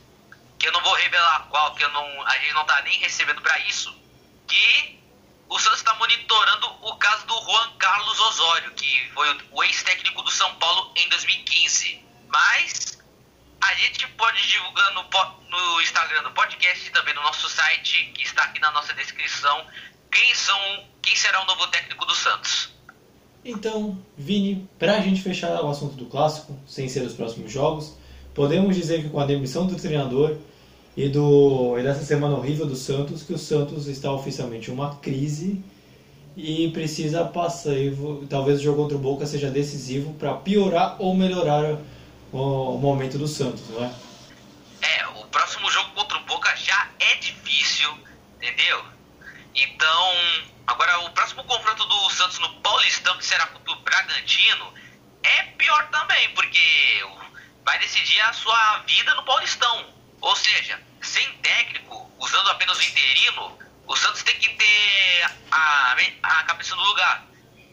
[0.60, 3.40] que eu não vou revelar qual, que eu não, a gente não está nem recebendo
[3.40, 3.92] para isso,
[4.46, 5.00] que
[5.48, 10.30] o Santos está monitorando o caso do Juan Carlos Osório, que foi o ex-técnico do
[10.30, 12.04] São Paulo em 2015.
[12.28, 12.98] Mas
[13.58, 15.02] a gente pode divulgar no,
[15.48, 19.66] no Instagram do podcast e também no nosso site, que está aqui na nossa descrição,
[20.12, 22.70] quem são, quem será o novo técnico do Santos.
[23.42, 27.96] Então, Vini, para a gente fechar o assunto do clássico, sem ser os próximos jogos,
[28.34, 30.38] podemos dizer que com a demissão do treinador
[30.96, 35.62] e, do, e dessa semana horrível do Santos, que o Santos está oficialmente uma crise
[36.36, 37.74] e precisa passar.
[38.28, 41.78] Talvez o jogo contra o Boca seja decisivo para piorar ou melhorar
[42.32, 43.92] o momento do Santos, não é?
[44.82, 47.90] É, o próximo jogo contra o Boca já é difícil,
[48.36, 48.82] entendeu?
[49.54, 50.12] Então,
[50.66, 54.72] agora o próximo confronto do Santos no Paulistão, que será contra o Bragantino,
[55.22, 57.04] é pior também, porque
[57.64, 59.99] vai decidir a sua vida no Paulistão.
[60.20, 66.42] Ou seja, sem técnico, usando apenas o interino, o Santos tem que ter a, a
[66.44, 67.26] cabeça no lugar.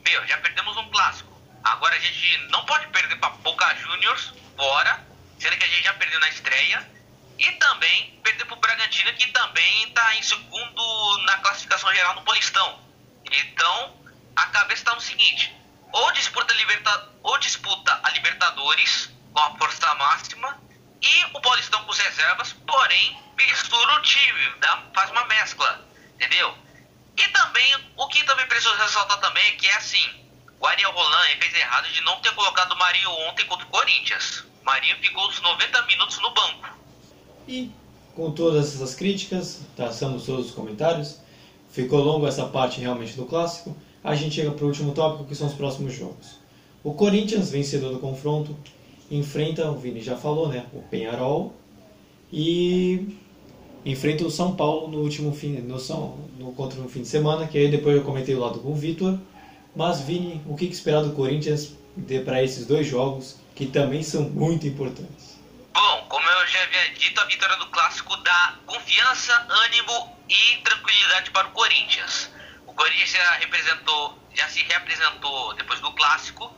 [0.05, 1.35] Meu, já perdemos um clássico.
[1.63, 5.05] Agora a gente não pode perder para Boca Juniors fora,
[5.37, 6.89] sendo que a gente já perdeu na estreia,
[7.37, 12.23] e também perdeu para o Bragantino, que também está em segundo na classificação geral no
[12.23, 12.79] Paulistão.
[13.25, 14.01] Então,
[14.35, 15.53] a cabeça está no seguinte:
[15.91, 20.66] ou disputa, liberta, ou disputa a Libertadores com a força máxima
[21.01, 26.53] e o Paulistão com as reservas, porém mistura o time, dá, faz uma mescla, entendeu?
[27.15, 30.27] E também, o que também preciso ressaltar também é que é assim,
[30.59, 34.43] o Ariel Roland fez errado de não ter colocado o Marinho ontem contra o Corinthians.
[34.61, 36.69] O Marinho ficou os 90 minutos no banco.
[37.47, 37.71] E
[38.15, 41.19] com todas essas críticas, traçamos todos os comentários,
[41.71, 43.75] ficou longo essa parte realmente do clássico.
[44.03, 46.39] A gente chega para o último tópico, que são os próximos jogos.
[46.83, 48.57] O Corinthians, vencedor do confronto,
[49.09, 51.55] enfrenta, o Vini já falou, né, o Penharol
[52.31, 53.17] e
[53.85, 55.77] enfrenta o São Paulo no último fim, no,
[56.37, 58.75] no, contra no fim de semana, que aí depois eu comentei o lado com o
[58.75, 59.17] Vitor
[59.77, 61.75] mas, Vini, o que esperar do Corinthians
[62.25, 65.37] para esses dois jogos, que também são muito importantes?
[65.71, 71.29] Bom, como eu já havia dito, a vitória do Clássico dá confiança, ânimo e tranquilidade
[71.29, 72.31] para o Corinthians.
[72.65, 76.51] O Corinthians já, representou, já se reapresentou depois do Clássico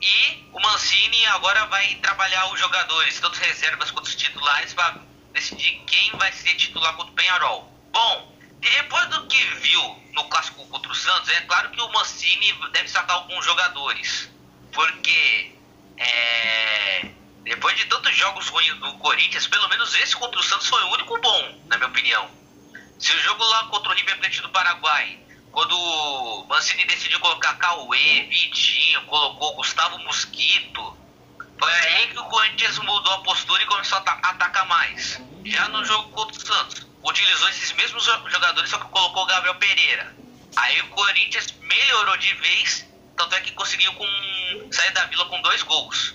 [0.00, 5.00] e o Mancini agora vai trabalhar os jogadores, tanto reservas quanto os titulares, para
[5.32, 7.72] decidir quem vai ser titular contra o Penharol.
[7.90, 12.52] Bom, depois do que viu no clássico contra o Santos, é claro que o Mancini
[12.72, 14.30] deve sacar alguns jogadores.
[14.72, 15.54] Porque
[15.96, 17.10] é,
[17.42, 20.92] depois de tantos jogos ruins do Corinthians, pelo menos esse contra o Santos foi o
[20.92, 22.30] único bom, na minha opinião.
[22.98, 25.18] Se o jogo lá contra o River Plate do Paraguai,
[25.52, 30.96] quando o Mancini decidiu colocar Cauê, Vitinho, colocou Gustavo Mosquito,
[31.58, 35.20] foi aí que o Corinthians mudou a postura e começou a atacar mais.
[35.44, 39.56] Já no jogo contra o Santos, utilizou esses mesmos jogadores, só que colocou o Gabriel
[39.56, 40.14] Pereira.
[40.56, 44.06] Aí o Corinthians melhorou de vez, tanto é que conseguiu com,
[44.70, 46.14] sair da vila com dois gols.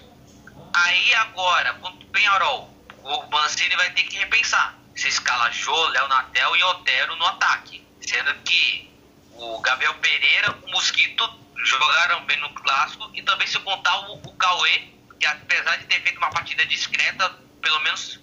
[0.73, 4.77] Aí agora, contra o Penharol, o Mancini vai ter que repensar.
[4.95, 7.85] Se escala Jô, Léo Natel e Otero no ataque.
[7.99, 8.92] Sendo que
[9.35, 11.29] o Gabriel Pereira, o Mosquito
[11.65, 16.01] jogaram bem no clássico e também se contar o, o Cauê, que apesar de ter
[16.01, 17.29] feito uma partida discreta,
[17.61, 18.19] pelo menos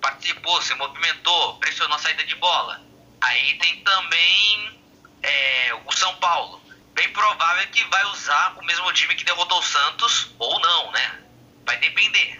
[0.00, 2.80] participou, se movimentou, pressionou a saída de bola.
[3.20, 4.80] Aí tem também
[5.22, 6.60] é, o São Paulo.
[6.92, 11.22] Bem provável que vai usar o mesmo time que derrotou o Santos, ou não, né?
[11.64, 12.38] Vai depender.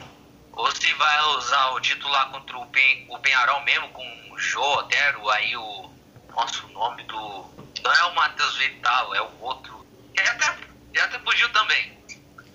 [0.52, 4.62] Ou se vai usar o titular contra o, Pen, o Penharol mesmo, com o Jô,
[4.78, 5.90] Otero, aí o.
[6.28, 7.61] Nossa, o nome do.
[7.82, 9.86] Não é o Matheus Vital, é o outro.
[10.16, 10.56] Já até,
[10.94, 11.98] já até fugiu também.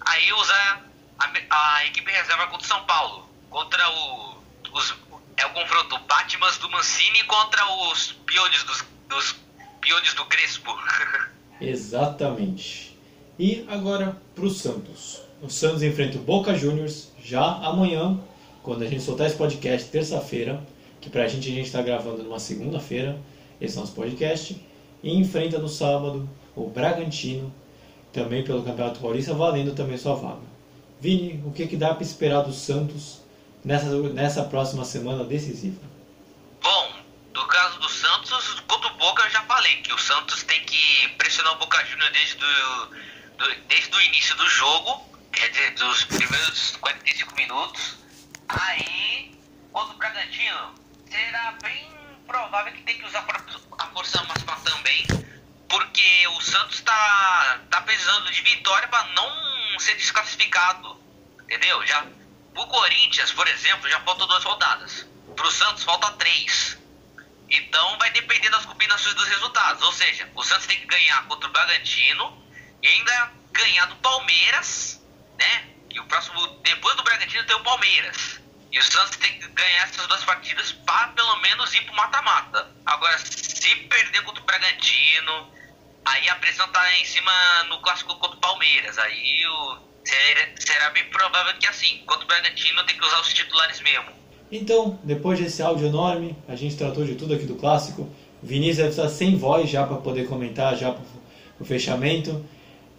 [0.01, 0.85] Aí usar
[1.19, 3.29] a, a equipe reserva contra o São Paulo.
[3.49, 4.37] Contra o.
[4.73, 4.95] Os,
[5.37, 9.35] é o confronto Batman do Mancini contra os piolhos dos, dos
[10.15, 10.75] do Crespo.
[11.61, 12.97] Exatamente.
[13.39, 15.21] E agora para o Santos.
[15.41, 18.19] O Santos enfrenta o Boca Juniors já amanhã,
[18.63, 20.61] quando a gente soltar esse podcast, terça-feira,
[20.99, 23.17] que para a gente a gente está gravando numa segunda-feira,
[23.61, 24.59] esse é nosso podcast,
[25.03, 27.53] e enfrenta no sábado o Bragantino,
[28.11, 30.41] também pelo Campeonato Paulista, valendo também sua vaga.
[30.99, 33.21] Vini, o que, que dá para esperar do Santos
[33.63, 35.79] nessa, nessa próxima semana decisiva?
[36.61, 36.89] Bom,
[37.35, 41.09] no caso do Santos, contra o Boca eu já falei que o Santos tem que
[41.17, 42.45] pressionar o Boca Juniors desde, do,
[43.37, 45.07] do, desde o início do jogo
[45.37, 47.97] quer dizer, dos primeiros 45 minutos.
[48.49, 49.31] Aí,
[49.71, 50.73] contra o Bragantino,
[51.09, 51.96] será bem
[52.27, 53.25] provável que tem que usar
[53.79, 55.07] a força máxima também,
[55.67, 61.01] porque o Santos está tá precisando de vitória para não ser desclassificado,
[61.43, 61.85] entendeu?
[61.87, 62.05] Já
[62.55, 65.07] o Corinthians, por exemplo, já faltam duas rodadas.
[65.35, 66.77] Para o Santos falta três.
[67.49, 69.81] Então vai depender das combinações dos resultados.
[69.83, 72.45] Ou seja, o Santos tem que ganhar contra o Bragantino
[72.81, 74.97] e ainda ganhar do Palmeiras
[75.37, 75.69] né?
[75.89, 78.39] E o próximo, depois do Bragantino, tem o Palmeiras.
[78.71, 82.67] E o Santos tem que ganhar essas duas partidas para pelo menos ir pro mata-mata.
[82.85, 85.47] Agora, se perder contra o Bragantino,
[86.05, 87.31] aí a pressão tá em cima
[87.69, 88.97] no clássico contra o Palmeiras.
[88.97, 93.33] Aí o, será, será bem provável que assim, contra o Bragantino tem que usar os
[93.33, 94.11] titulares mesmo.
[94.51, 98.09] Então, depois desse áudio enorme, a gente tratou de tudo aqui do clássico.
[98.41, 101.03] Vinícius deve estar sem voz já para poder comentar já para
[101.59, 102.45] o fechamento.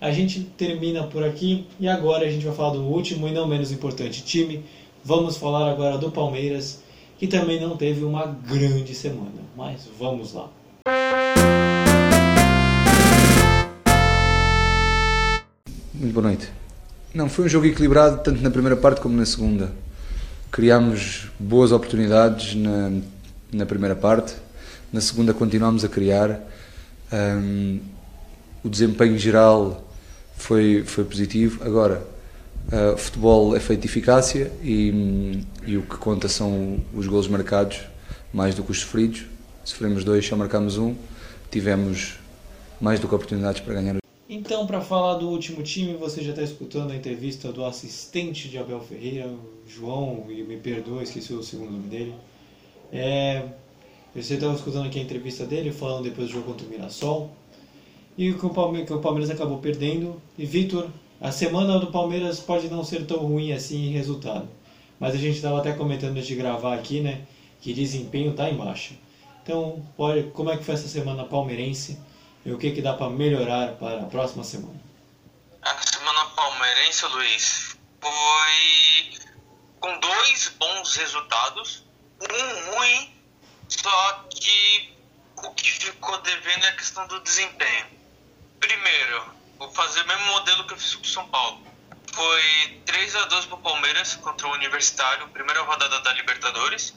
[0.00, 3.48] A gente termina por aqui e agora a gente vai falar do último e não
[3.48, 4.64] menos importante time.
[5.08, 6.80] Vamos falar agora do Palmeiras,
[7.16, 10.50] que também não teve uma grande semana, mas vamos lá.
[15.94, 16.50] Muito boa noite.
[17.14, 19.72] Não, foi um jogo equilibrado tanto na primeira parte como na segunda.
[20.50, 23.00] Criámos boas oportunidades na,
[23.50, 24.34] na primeira parte,
[24.92, 26.38] na segunda continuámos a criar.
[27.10, 27.80] Um,
[28.62, 29.88] o desempenho geral
[30.36, 31.64] foi, foi positivo.
[31.64, 32.06] Agora,
[32.68, 37.80] uh, futebol é feito de eficácia e, e, o que conta são os golos marcados
[38.32, 39.26] mais do que os sofridos.
[39.64, 40.94] Sofremos dois, só marcámos um.
[41.50, 42.14] Tivemos
[42.80, 43.96] mais do que oportunidades para ganhar.
[44.28, 48.58] Então, para falar do último time, você já está escutando a entrevista do assistente de
[48.58, 49.30] Abel Ferreira,
[49.66, 52.14] João, e me perdoa, esqueci o segundo nome dele.
[52.92, 53.44] É,
[54.14, 57.30] você estava escutando aqui a entrevista dele, falando depois do jogo contra o Mirassol
[58.18, 60.20] e que o, Palmeiras, que o Palmeiras acabou perdendo.
[60.36, 60.88] E Vitor,
[61.20, 64.48] a semana do Palmeiras pode não ser tão ruim assim em resultado,
[65.00, 67.26] mas a gente estava até comentando antes de gravar aqui, né,
[67.60, 68.94] que desempenho está em baixa.
[69.42, 71.98] Então, pode, como é que foi essa semana palmeirense
[72.44, 74.78] e o que, que dá para melhorar para a próxima semana?
[75.62, 79.28] A semana palmeirense, Luiz, foi
[79.80, 81.84] com dois bons resultados,
[82.20, 83.12] um ruim,
[83.68, 84.94] só que
[85.36, 87.86] o que ficou devendo é a questão do desempenho.
[88.60, 91.66] Primeiro, vou fazer o mesmo modelo que eu fiz com o São Paulo.
[92.12, 96.94] Foi 3 a 2 para o Palmeiras contra o Universitário, primeira rodada da Libertadores.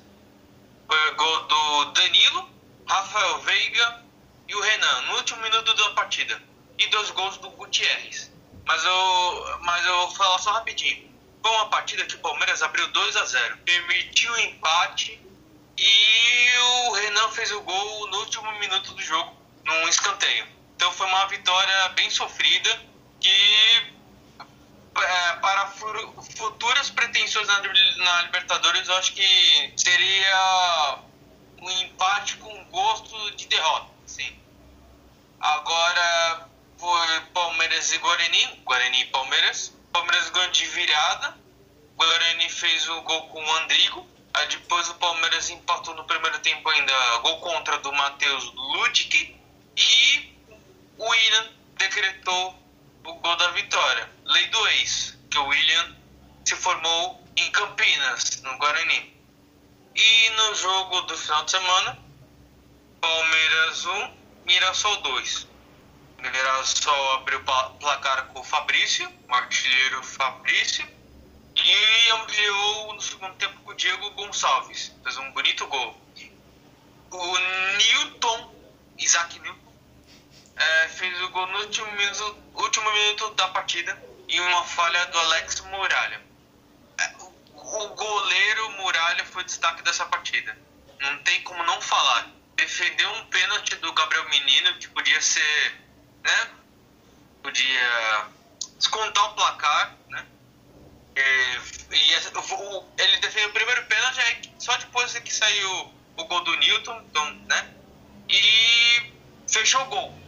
[0.87, 2.49] Foi gol do Danilo,
[2.87, 4.03] Rafael Veiga
[4.47, 6.41] e o Renan no último minuto da partida.
[6.77, 8.31] E dois gols do Gutierrez.
[8.65, 11.11] Mas eu, mas eu vou falar só rapidinho.
[11.41, 15.19] Foi uma partida que o Palmeiras abriu 2 a 0 permitiu o empate
[15.77, 19.35] e o Renan fez o gol no último minuto do jogo,
[19.65, 20.60] num escanteio.
[20.81, 22.81] Então foi uma vitória bem sofrida
[23.19, 23.91] que
[27.31, 30.97] chances na, na Libertadores, eu acho que seria
[31.61, 34.35] um empate com gosto de derrota, sim.
[35.39, 39.73] Agora foi Palmeiras e Guarani, Guarani e Palmeiras.
[39.93, 41.37] Palmeiras ganhou de virada.
[41.95, 44.07] Guarani fez o gol com o Andrigo.
[44.33, 49.39] Aí depois o Palmeiras empatou no primeiro tempo ainda gol contra do Matheus Ludic.
[49.77, 50.30] E
[51.01, 52.55] o William decretou
[53.03, 54.07] o gol da vitória.
[54.23, 55.95] Lei do ex, que o William
[56.45, 59.11] se formou em Campinas, no Guarani.
[59.95, 61.97] E no jogo do final de semana,
[63.01, 65.47] Palmeiras 1, Mirassol 2.
[66.19, 67.43] Mirassol abriu
[67.79, 70.87] placar com o Fabrício, o artilheiro Fabrício,
[71.55, 74.93] e ampliou no segundo tempo com o Diego Gonçalves.
[75.03, 75.99] Fez um bonito gol.
[77.09, 77.37] O
[77.77, 78.53] Newton,
[78.99, 79.70] Isaac Newton,
[80.61, 85.17] é, fez o gol no último minuto, último minuto da partida e uma falha do
[85.17, 86.21] Alex Muralha.
[86.99, 87.15] É,
[87.55, 90.55] o goleiro Muralha foi destaque dessa partida.
[90.99, 92.29] Não tem como não falar.
[92.55, 95.75] Defendeu um pênalti do Gabriel Menino que podia ser,
[96.23, 96.49] né?
[97.41, 98.27] Podia
[98.77, 100.25] descontar o placar, né?
[101.15, 102.13] E, e
[102.99, 107.73] ele defendeu o primeiro pênalti, só depois que saiu o gol do Newton, então, né?
[108.29, 109.11] E
[109.47, 110.20] fechou o gol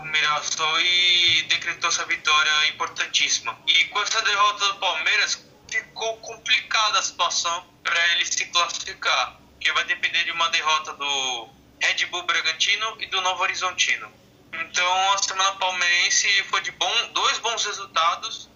[0.00, 3.56] o Mirassol e decretou essa vitória importantíssima.
[3.66, 9.70] E com essa derrota do Palmeiras, ficou complicada a situação para ele se classificar, que
[9.72, 11.48] vai depender de uma derrota do
[11.80, 14.10] Red Bull Bragantino e do Novo Horizontino.
[14.52, 18.48] Então a semana palmeirense foi de bom, dois bons resultados,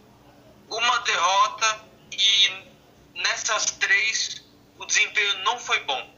[0.68, 2.64] uma derrota e
[3.14, 4.45] nessas três
[4.78, 6.13] o desempenho não foi bom.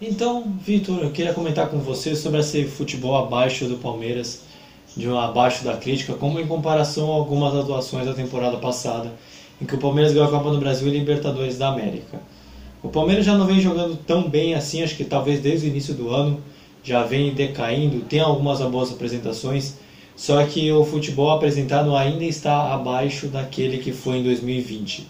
[0.00, 4.42] Então, Vitor, eu queria comentar com você sobre esse futebol abaixo do Palmeiras,
[4.94, 9.10] de um abaixo da crítica, como em comparação a algumas atuações da temporada passada,
[9.60, 12.20] em que o Palmeiras ganhou a Copa do Brasil e Libertadores da América.
[12.82, 15.94] O Palmeiras já não vem jogando tão bem assim, acho que talvez desde o início
[15.94, 16.42] do ano
[16.84, 19.76] já vem decaindo, tem algumas boas apresentações,
[20.14, 25.08] só que o futebol apresentado ainda está abaixo daquele que foi em 2020.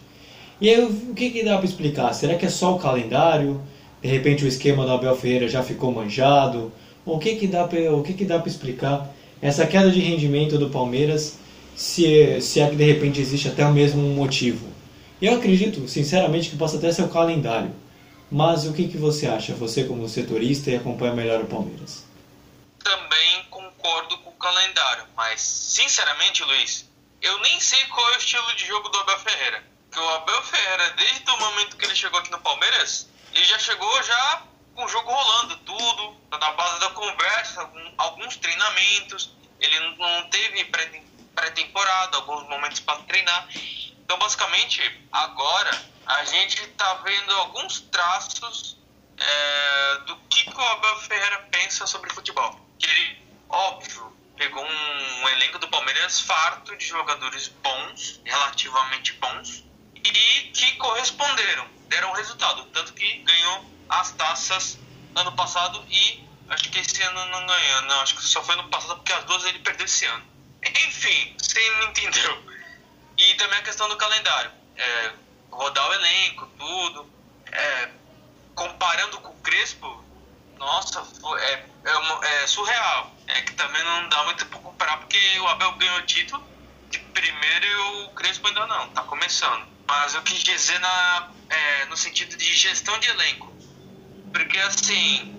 [0.61, 2.13] E aí, o que, que dá para explicar?
[2.13, 3.61] Será que é só o calendário?
[4.07, 6.73] De repente o esquema do Abel Ferreira já ficou manjado?
[7.05, 11.41] O que, que dá para explicar essa queda de rendimento do Palmeiras
[11.75, 14.73] se, se é que de repente existe até o mesmo motivo.
[15.21, 17.75] Eu acredito, sinceramente, que possa até ser o calendário.
[18.31, 22.05] Mas o que, que você acha, você como setorista e acompanha melhor o Palmeiras?
[22.85, 26.89] Também concordo com o calendário, mas sinceramente, Luiz,
[27.21, 29.65] eu nem sei qual é o estilo de jogo do Abel Ferreira.
[29.91, 33.59] Que o Abel Ferreira, desde o momento que ele chegou aqui no Palmeiras, ele já
[33.59, 34.43] chegou já
[34.75, 39.31] com o jogo rolando, tudo, na base da conversa, alguns treinamentos.
[39.61, 40.65] Ele não teve
[41.35, 43.47] pré-temporada, alguns momentos para treinar.
[43.99, 44.81] Então, basicamente,
[45.13, 48.79] agora a gente está vendo alguns traços
[49.19, 52.59] é, do que, que o Abel Ferreira pensa sobre futebol.
[52.79, 59.65] Que ele, óbvio, pegou um, um elenco do Palmeiras farto de jogadores bons, relativamente bons,
[59.95, 62.65] e que corresponderam, deram resultado.
[62.67, 64.79] Tanto que ganhou as taças
[65.15, 67.83] ano passado e acho que esse ano não ganhou.
[67.83, 70.25] Não, acho que só foi ano passado porque as duas ele perdeu esse ano.
[70.63, 72.43] Enfim, você não entendeu.
[73.17, 74.51] E também a questão do calendário.
[74.77, 75.13] É,
[75.51, 77.11] rodar o elenco, tudo.
[77.51, 77.91] É,
[78.55, 80.05] comparando com o Crespo,
[80.59, 81.07] nossa,
[81.39, 83.11] é, é, é, surreal.
[83.29, 86.45] É que também não dá muito para comparar, porque o Abel ganhou o título
[86.91, 87.75] de primeiro e
[88.05, 89.76] o Crespo ainda não, tá começando.
[89.87, 93.53] Mas eu quis dizer na, é, no sentido de gestão de elenco.
[94.33, 95.35] Porque assim,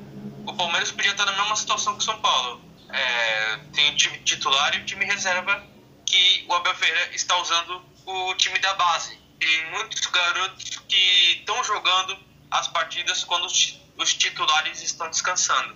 [0.46, 4.18] o Palmeiras podia estar na mesma situação que o São Paulo é, tem o time
[4.20, 5.66] titular e o time reserva
[6.06, 9.20] que o Abel Ferreira está usando o time da base.
[9.40, 12.18] Tem muitos garotos que estão jogando
[12.50, 15.76] as partidas quando os titulares estão descansando.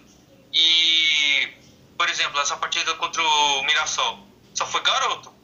[0.54, 1.54] E,
[1.98, 5.41] por exemplo, essa partida contra o Mirassol só foi garoto.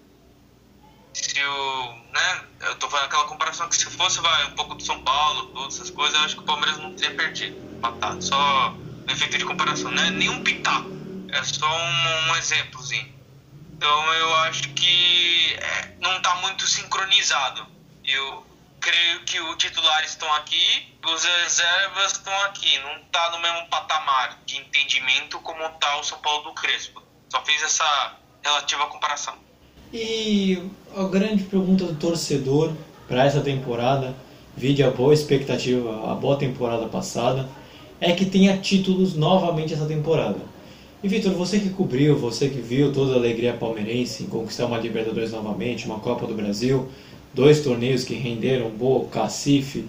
[1.21, 4.83] Se o, né, eu tô fazendo aquela comparação que se fosse vai, um pouco do
[4.83, 8.23] São Paulo, todas essas coisas, eu acho que o Palmeiras não teria perdido, matado.
[8.23, 10.11] Só no efeito de comparação, né?
[10.11, 10.89] Nenhum pitaco
[11.31, 13.17] é só um, um exemplozinho.
[13.73, 17.65] Então eu acho que é, não está muito sincronizado.
[18.03, 18.45] Eu
[18.79, 22.77] creio que os titulares estão aqui, os reservas estão aqui.
[22.79, 27.01] Não está no mesmo patamar de entendimento como está o São Paulo do Crespo.
[27.29, 29.46] Só fiz essa relativa comparação.
[29.93, 30.59] E
[30.95, 32.71] a grande pergunta do torcedor
[33.07, 34.13] para essa temporada,
[34.55, 37.47] vide a boa expectativa, a boa temporada passada,
[38.01, 40.39] é que tenha títulos novamente essa temporada.
[41.01, 44.77] E Vitor, você que cobriu, você que viu toda a alegria palmeirense em conquistar uma
[44.77, 46.87] Libertadores novamente, uma Copa do Brasil,
[47.33, 49.85] dois torneios que renderam boa cacife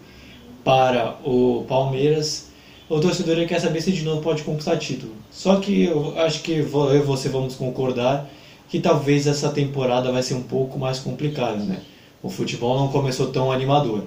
[0.62, 2.50] para o Palmeiras,
[2.88, 5.12] o torcedor quer saber se de novo pode conquistar título.
[5.30, 8.30] Só que eu acho que eu e você vamos concordar
[8.68, 11.82] que talvez essa temporada vai ser um pouco mais complicada, né?
[12.22, 14.06] O futebol não começou tão animador.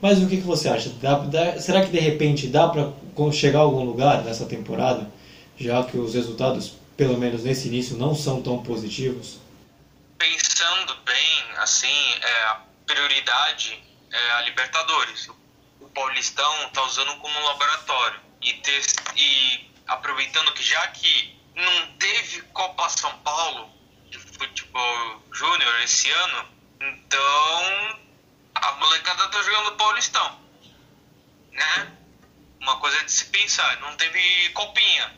[0.00, 0.90] Mas o que, que você acha?
[1.00, 2.92] Dá, dá, será que de repente dá para
[3.32, 5.10] chegar a algum lugar nessa temporada,
[5.56, 9.38] já que os resultados, pelo menos nesse início, não são tão positivos?
[10.18, 11.86] Pensando bem, assim,
[12.20, 13.80] é, a prioridade
[14.12, 15.28] é a Libertadores.
[15.80, 18.82] O Paulistão está usando como laboratório e, ter,
[19.16, 23.68] e aproveitando que já que não teve Copa São Paulo
[24.42, 26.48] futebol júnior esse ano,
[26.80, 28.00] então
[28.56, 30.40] a molecada tá jogando Paulistão,
[31.52, 31.92] né?
[32.60, 35.14] Uma coisa de se pensar, não teve copinha.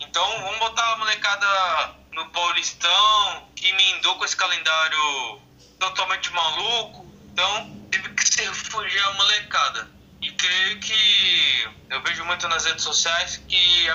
[0.00, 5.40] Então vamos botar a molecada no Paulistão, que emendou com esse calendário
[5.78, 7.06] totalmente maluco.
[7.32, 9.90] Então teve que se refugiar a molecada.
[10.20, 13.88] E creio que eu vejo muito nas redes sociais que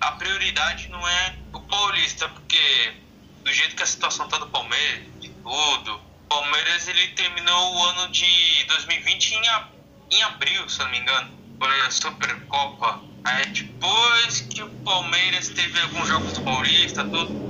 [0.00, 3.03] a prioridade não é o paulista, porque
[3.44, 7.84] do jeito que a situação tá do Palmeiras, de tudo, o Palmeiras ele terminou o
[7.84, 9.68] ano de 2020 em, a,
[10.10, 11.30] em abril, se não me engano.
[11.58, 13.00] Foi a Supercopa.
[13.24, 17.44] Aí depois que o Palmeiras teve alguns jogos do Paulista, tudo.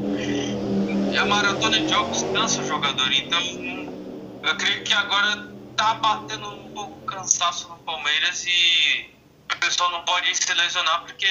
[1.16, 3.40] A maratona de jogos cansa o jogador, então
[4.42, 9.10] eu creio que agora tá batendo um pouco cansaço no Palmeiras e
[9.52, 11.26] o pessoal não pode se lesionar porque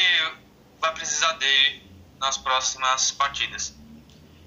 [0.79, 1.83] vai precisar dele
[2.19, 3.82] nas próximas partidas.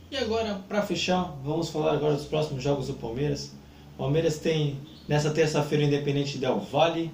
[0.09, 3.51] E agora, para fechar, vamos falar agora dos próximos jogos do Palmeiras.
[3.95, 4.79] O Palmeiras tem
[5.09, 7.11] nessa terça-feira Independente Del Vale.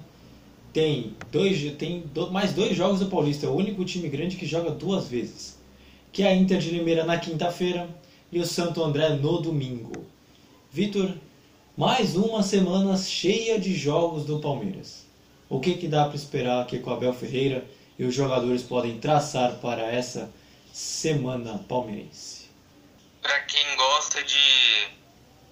[0.71, 3.47] Tem, dois, tem do, mais dois jogos do Paulista.
[3.47, 5.57] É o único time grande que joga duas vezes.
[6.11, 7.89] Que é a Inter de Limeira na quinta-feira
[8.31, 10.05] e o Santo André no domingo.
[10.71, 11.11] Vitor,
[11.75, 15.07] mais uma semana cheia de jogos do Palmeiras.
[15.49, 17.65] O que, que dá para esperar aqui com Abel Ferreira
[17.97, 20.31] e os jogadores podem traçar para essa
[20.71, 22.32] semana palmeirense?
[23.23, 24.89] Para quem gosta de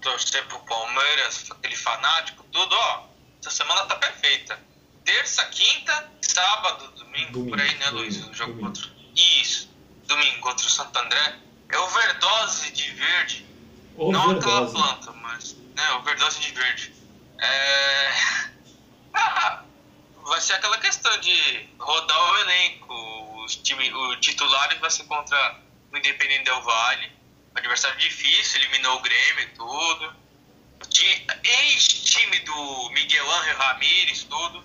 [0.01, 3.05] torcer pro Palmeiras, aquele fanático, tudo, ó,
[3.39, 4.59] essa semana tá perfeita.
[5.05, 8.17] Terça, quinta, sábado, domingo, domingo por aí, né, Luiz?
[8.17, 8.67] O jogo domingo.
[8.67, 8.91] contra.
[9.15, 9.69] Isso,
[10.05, 11.39] domingo contra o Santo André.
[11.69, 13.45] É overdose de verde.
[13.95, 14.11] Overdose.
[14.11, 15.53] Não aquela planta, mas.
[15.53, 16.93] Né, overdose de verde.
[17.39, 18.11] É.
[20.24, 23.43] vai ser aquela questão de rodar o elenco.
[23.43, 25.59] Os time, o titular vai ser contra
[25.91, 27.11] o Independente Del Vale
[27.56, 30.22] adversário difícil, eliminou o Grêmio e tudo.
[31.43, 34.64] Ex-time do Miguel Ángel Ramírez, tudo.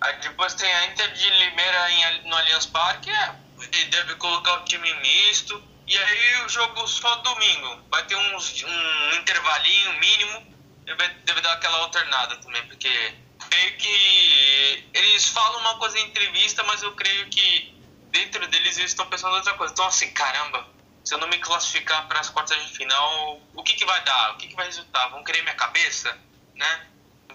[0.00, 3.34] Aí depois tem a Inter de Limeira em, no Allianz Parque, é,
[3.72, 5.62] ele deve colocar o time misto.
[5.86, 7.84] E aí o jogo só domingo.
[7.90, 10.54] Vai ter uns, um intervalinho mínimo.
[10.84, 13.14] Deve, deve dar aquela alternada também, porque
[13.48, 17.74] creio que eles falam uma coisa em entrevista, mas eu creio que
[18.10, 19.72] dentro deles eles estão pensando outra coisa.
[19.72, 20.68] Então assim, caramba,
[21.04, 24.32] se eu não me classificar para as quartas de final, o que, que vai dar?
[24.32, 25.08] O que, que vai resultar?
[25.08, 26.16] Vão querer minha cabeça?
[26.56, 26.80] Né?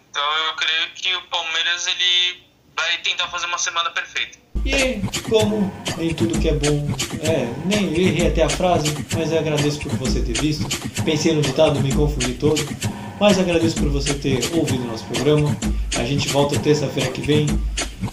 [0.09, 2.43] Então eu creio que o Palmeiras ele
[2.75, 4.39] vai tentar fazer uma semana perfeita.
[4.65, 4.99] E
[5.29, 6.87] como nem tudo que é bom,
[7.21, 10.65] é, nem errei até a frase, mas eu agradeço por você ter visto.
[11.03, 12.59] Pensei no ditado, me confundi todo,
[13.19, 15.55] mas agradeço por você ter ouvido nosso programa.
[15.97, 17.47] A gente volta terça-feira que vem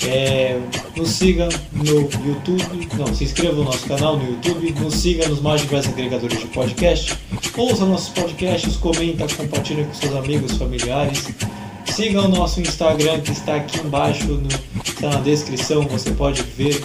[0.05, 0.61] é,
[0.97, 5.41] nos siga no YouTube, não, se inscreva no nosso canal no YouTube, nos siga nos
[5.41, 7.17] mais diversos agregadores de podcast,
[7.57, 11.29] ouça nossos podcasts, comenta, compartilha com seus amigos, familiares.
[11.87, 14.49] Siga o nosso Instagram que está aqui embaixo, no,
[14.85, 16.83] está na descrição, você pode ver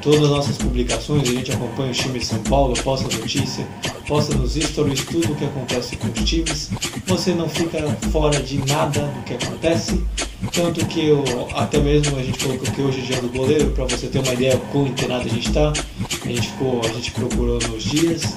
[0.00, 3.66] todas as nossas publicações, a gente acompanha o time de São Paulo, posta notícia,
[4.06, 6.70] posta nos stories tudo o que acontece com os times.
[7.06, 7.78] Você não fica
[8.12, 10.02] fora de nada do que acontece.
[10.54, 11.24] Tanto que eu,
[11.56, 14.32] até mesmo a gente colocou que hoje é dia do goleiro, para você ter uma
[14.32, 15.72] ideia quão internado a gente está.
[16.24, 18.36] A gente ficou, a gente procurou nos dias.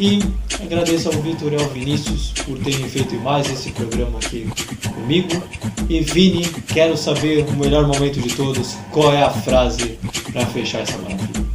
[0.00, 0.20] E
[0.62, 4.48] agradeço ao Vitor e ao Vinícius por terem feito mais esse programa aqui
[4.94, 5.42] comigo.
[5.88, 9.98] E Vini, quero saber o melhor momento de todos, qual é a frase
[10.32, 11.47] para fechar essa maravilha.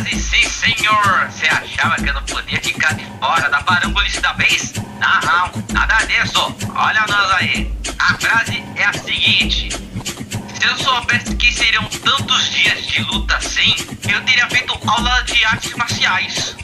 [0.00, 1.30] Frase sim, senhor!
[1.30, 4.72] Você achava que eu não podia ficar de fora da parangolice da vez?
[4.98, 6.56] Não, não, nada disso!
[6.74, 7.70] Olha nós aí!
[7.98, 13.74] A frase é a seguinte: se eu soubesse que seriam tantos dias de luta assim,
[14.10, 16.56] eu teria feito aula de artes marciais.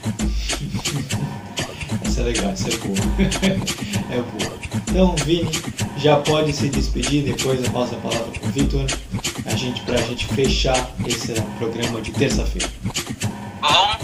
[2.06, 2.96] Essa é legal, essa é boa.
[4.12, 4.58] é boa.
[4.88, 5.50] Então, Vini,
[5.98, 8.86] já pode se despedir, depois eu passo a palavra para o Vitor,
[9.44, 12.70] a gente, para a gente fechar esse programa de terça-feira.
[13.60, 13.98] Bom,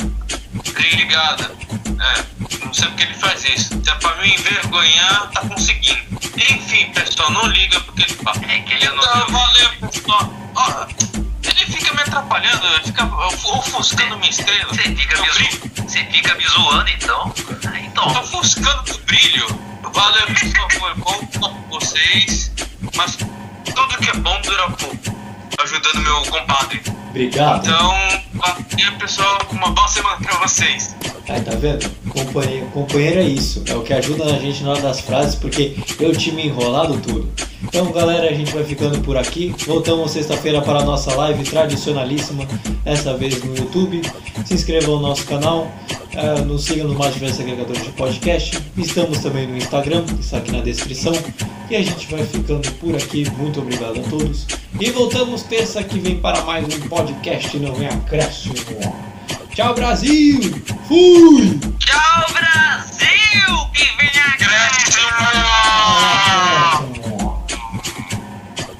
[0.69, 1.57] Obrigado.
[2.01, 2.25] É,
[2.65, 3.81] não sei porque ele faz isso.
[3.83, 6.18] Se é pra me envergonhar, tá conseguindo.
[6.39, 8.41] Enfim, pessoal, não liga porque ele fala.
[8.49, 8.97] É que ele não.
[8.97, 10.33] Então, valeu, pessoal.
[10.55, 10.87] Ó,
[11.45, 14.69] ele fica me atrapalhando, ele fica ofuscando minha estrela.
[14.75, 17.35] Você fica, me, zo- fica me zoando, então?
[17.39, 19.47] Ah, Tá Então, ofuscando o brilho.
[19.93, 22.53] Valeu, pessoal, foi bom com vocês.
[22.95, 25.19] Mas tudo que é bom dura pouco.
[25.61, 26.83] Ajudando meu compadre.
[27.19, 27.67] Obrigado.
[27.67, 27.95] Então,
[28.35, 29.39] valeu, pessoal.
[29.51, 30.95] Uma boa semana pra vocês.
[31.29, 31.91] Aí, tá vendo?
[32.09, 33.65] Companheiro, companheiro é isso.
[33.67, 36.97] É o que ajuda a gente na hora das frases, porque eu tinha me enrolado
[37.01, 37.29] tudo.
[37.65, 39.53] Então, galera, a gente vai ficando por aqui.
[39.67, 42.47] Voltamos sexta-feira para a nossa live tradicionalíssima,
[42.85, 44.01] dessa vez no YouTube.
[44.45, 45.67] Se inscrevam no nosso canal,
[46.15, 48.63] eh, nos sigam nos mais diversos agregadores de podcast.
[48.77, 51.13] Estamos também no Instagram, que está aqui na descrição.
[51.69, 53.29] E a gente vai ficando por aqui.
[53.37, 54.47] Muito obrigado a todos.
[54.81, 58.55] E voltamos terça que vem para mais um podcast podcast não é acréscimo.
[59.55, 60.41] Tchau, Brasil!
[60.87, 61.59] Fui!
[61.79, 63.57] Tchau, Brasil!
[63.73, 65.09] Que vem acréscimo!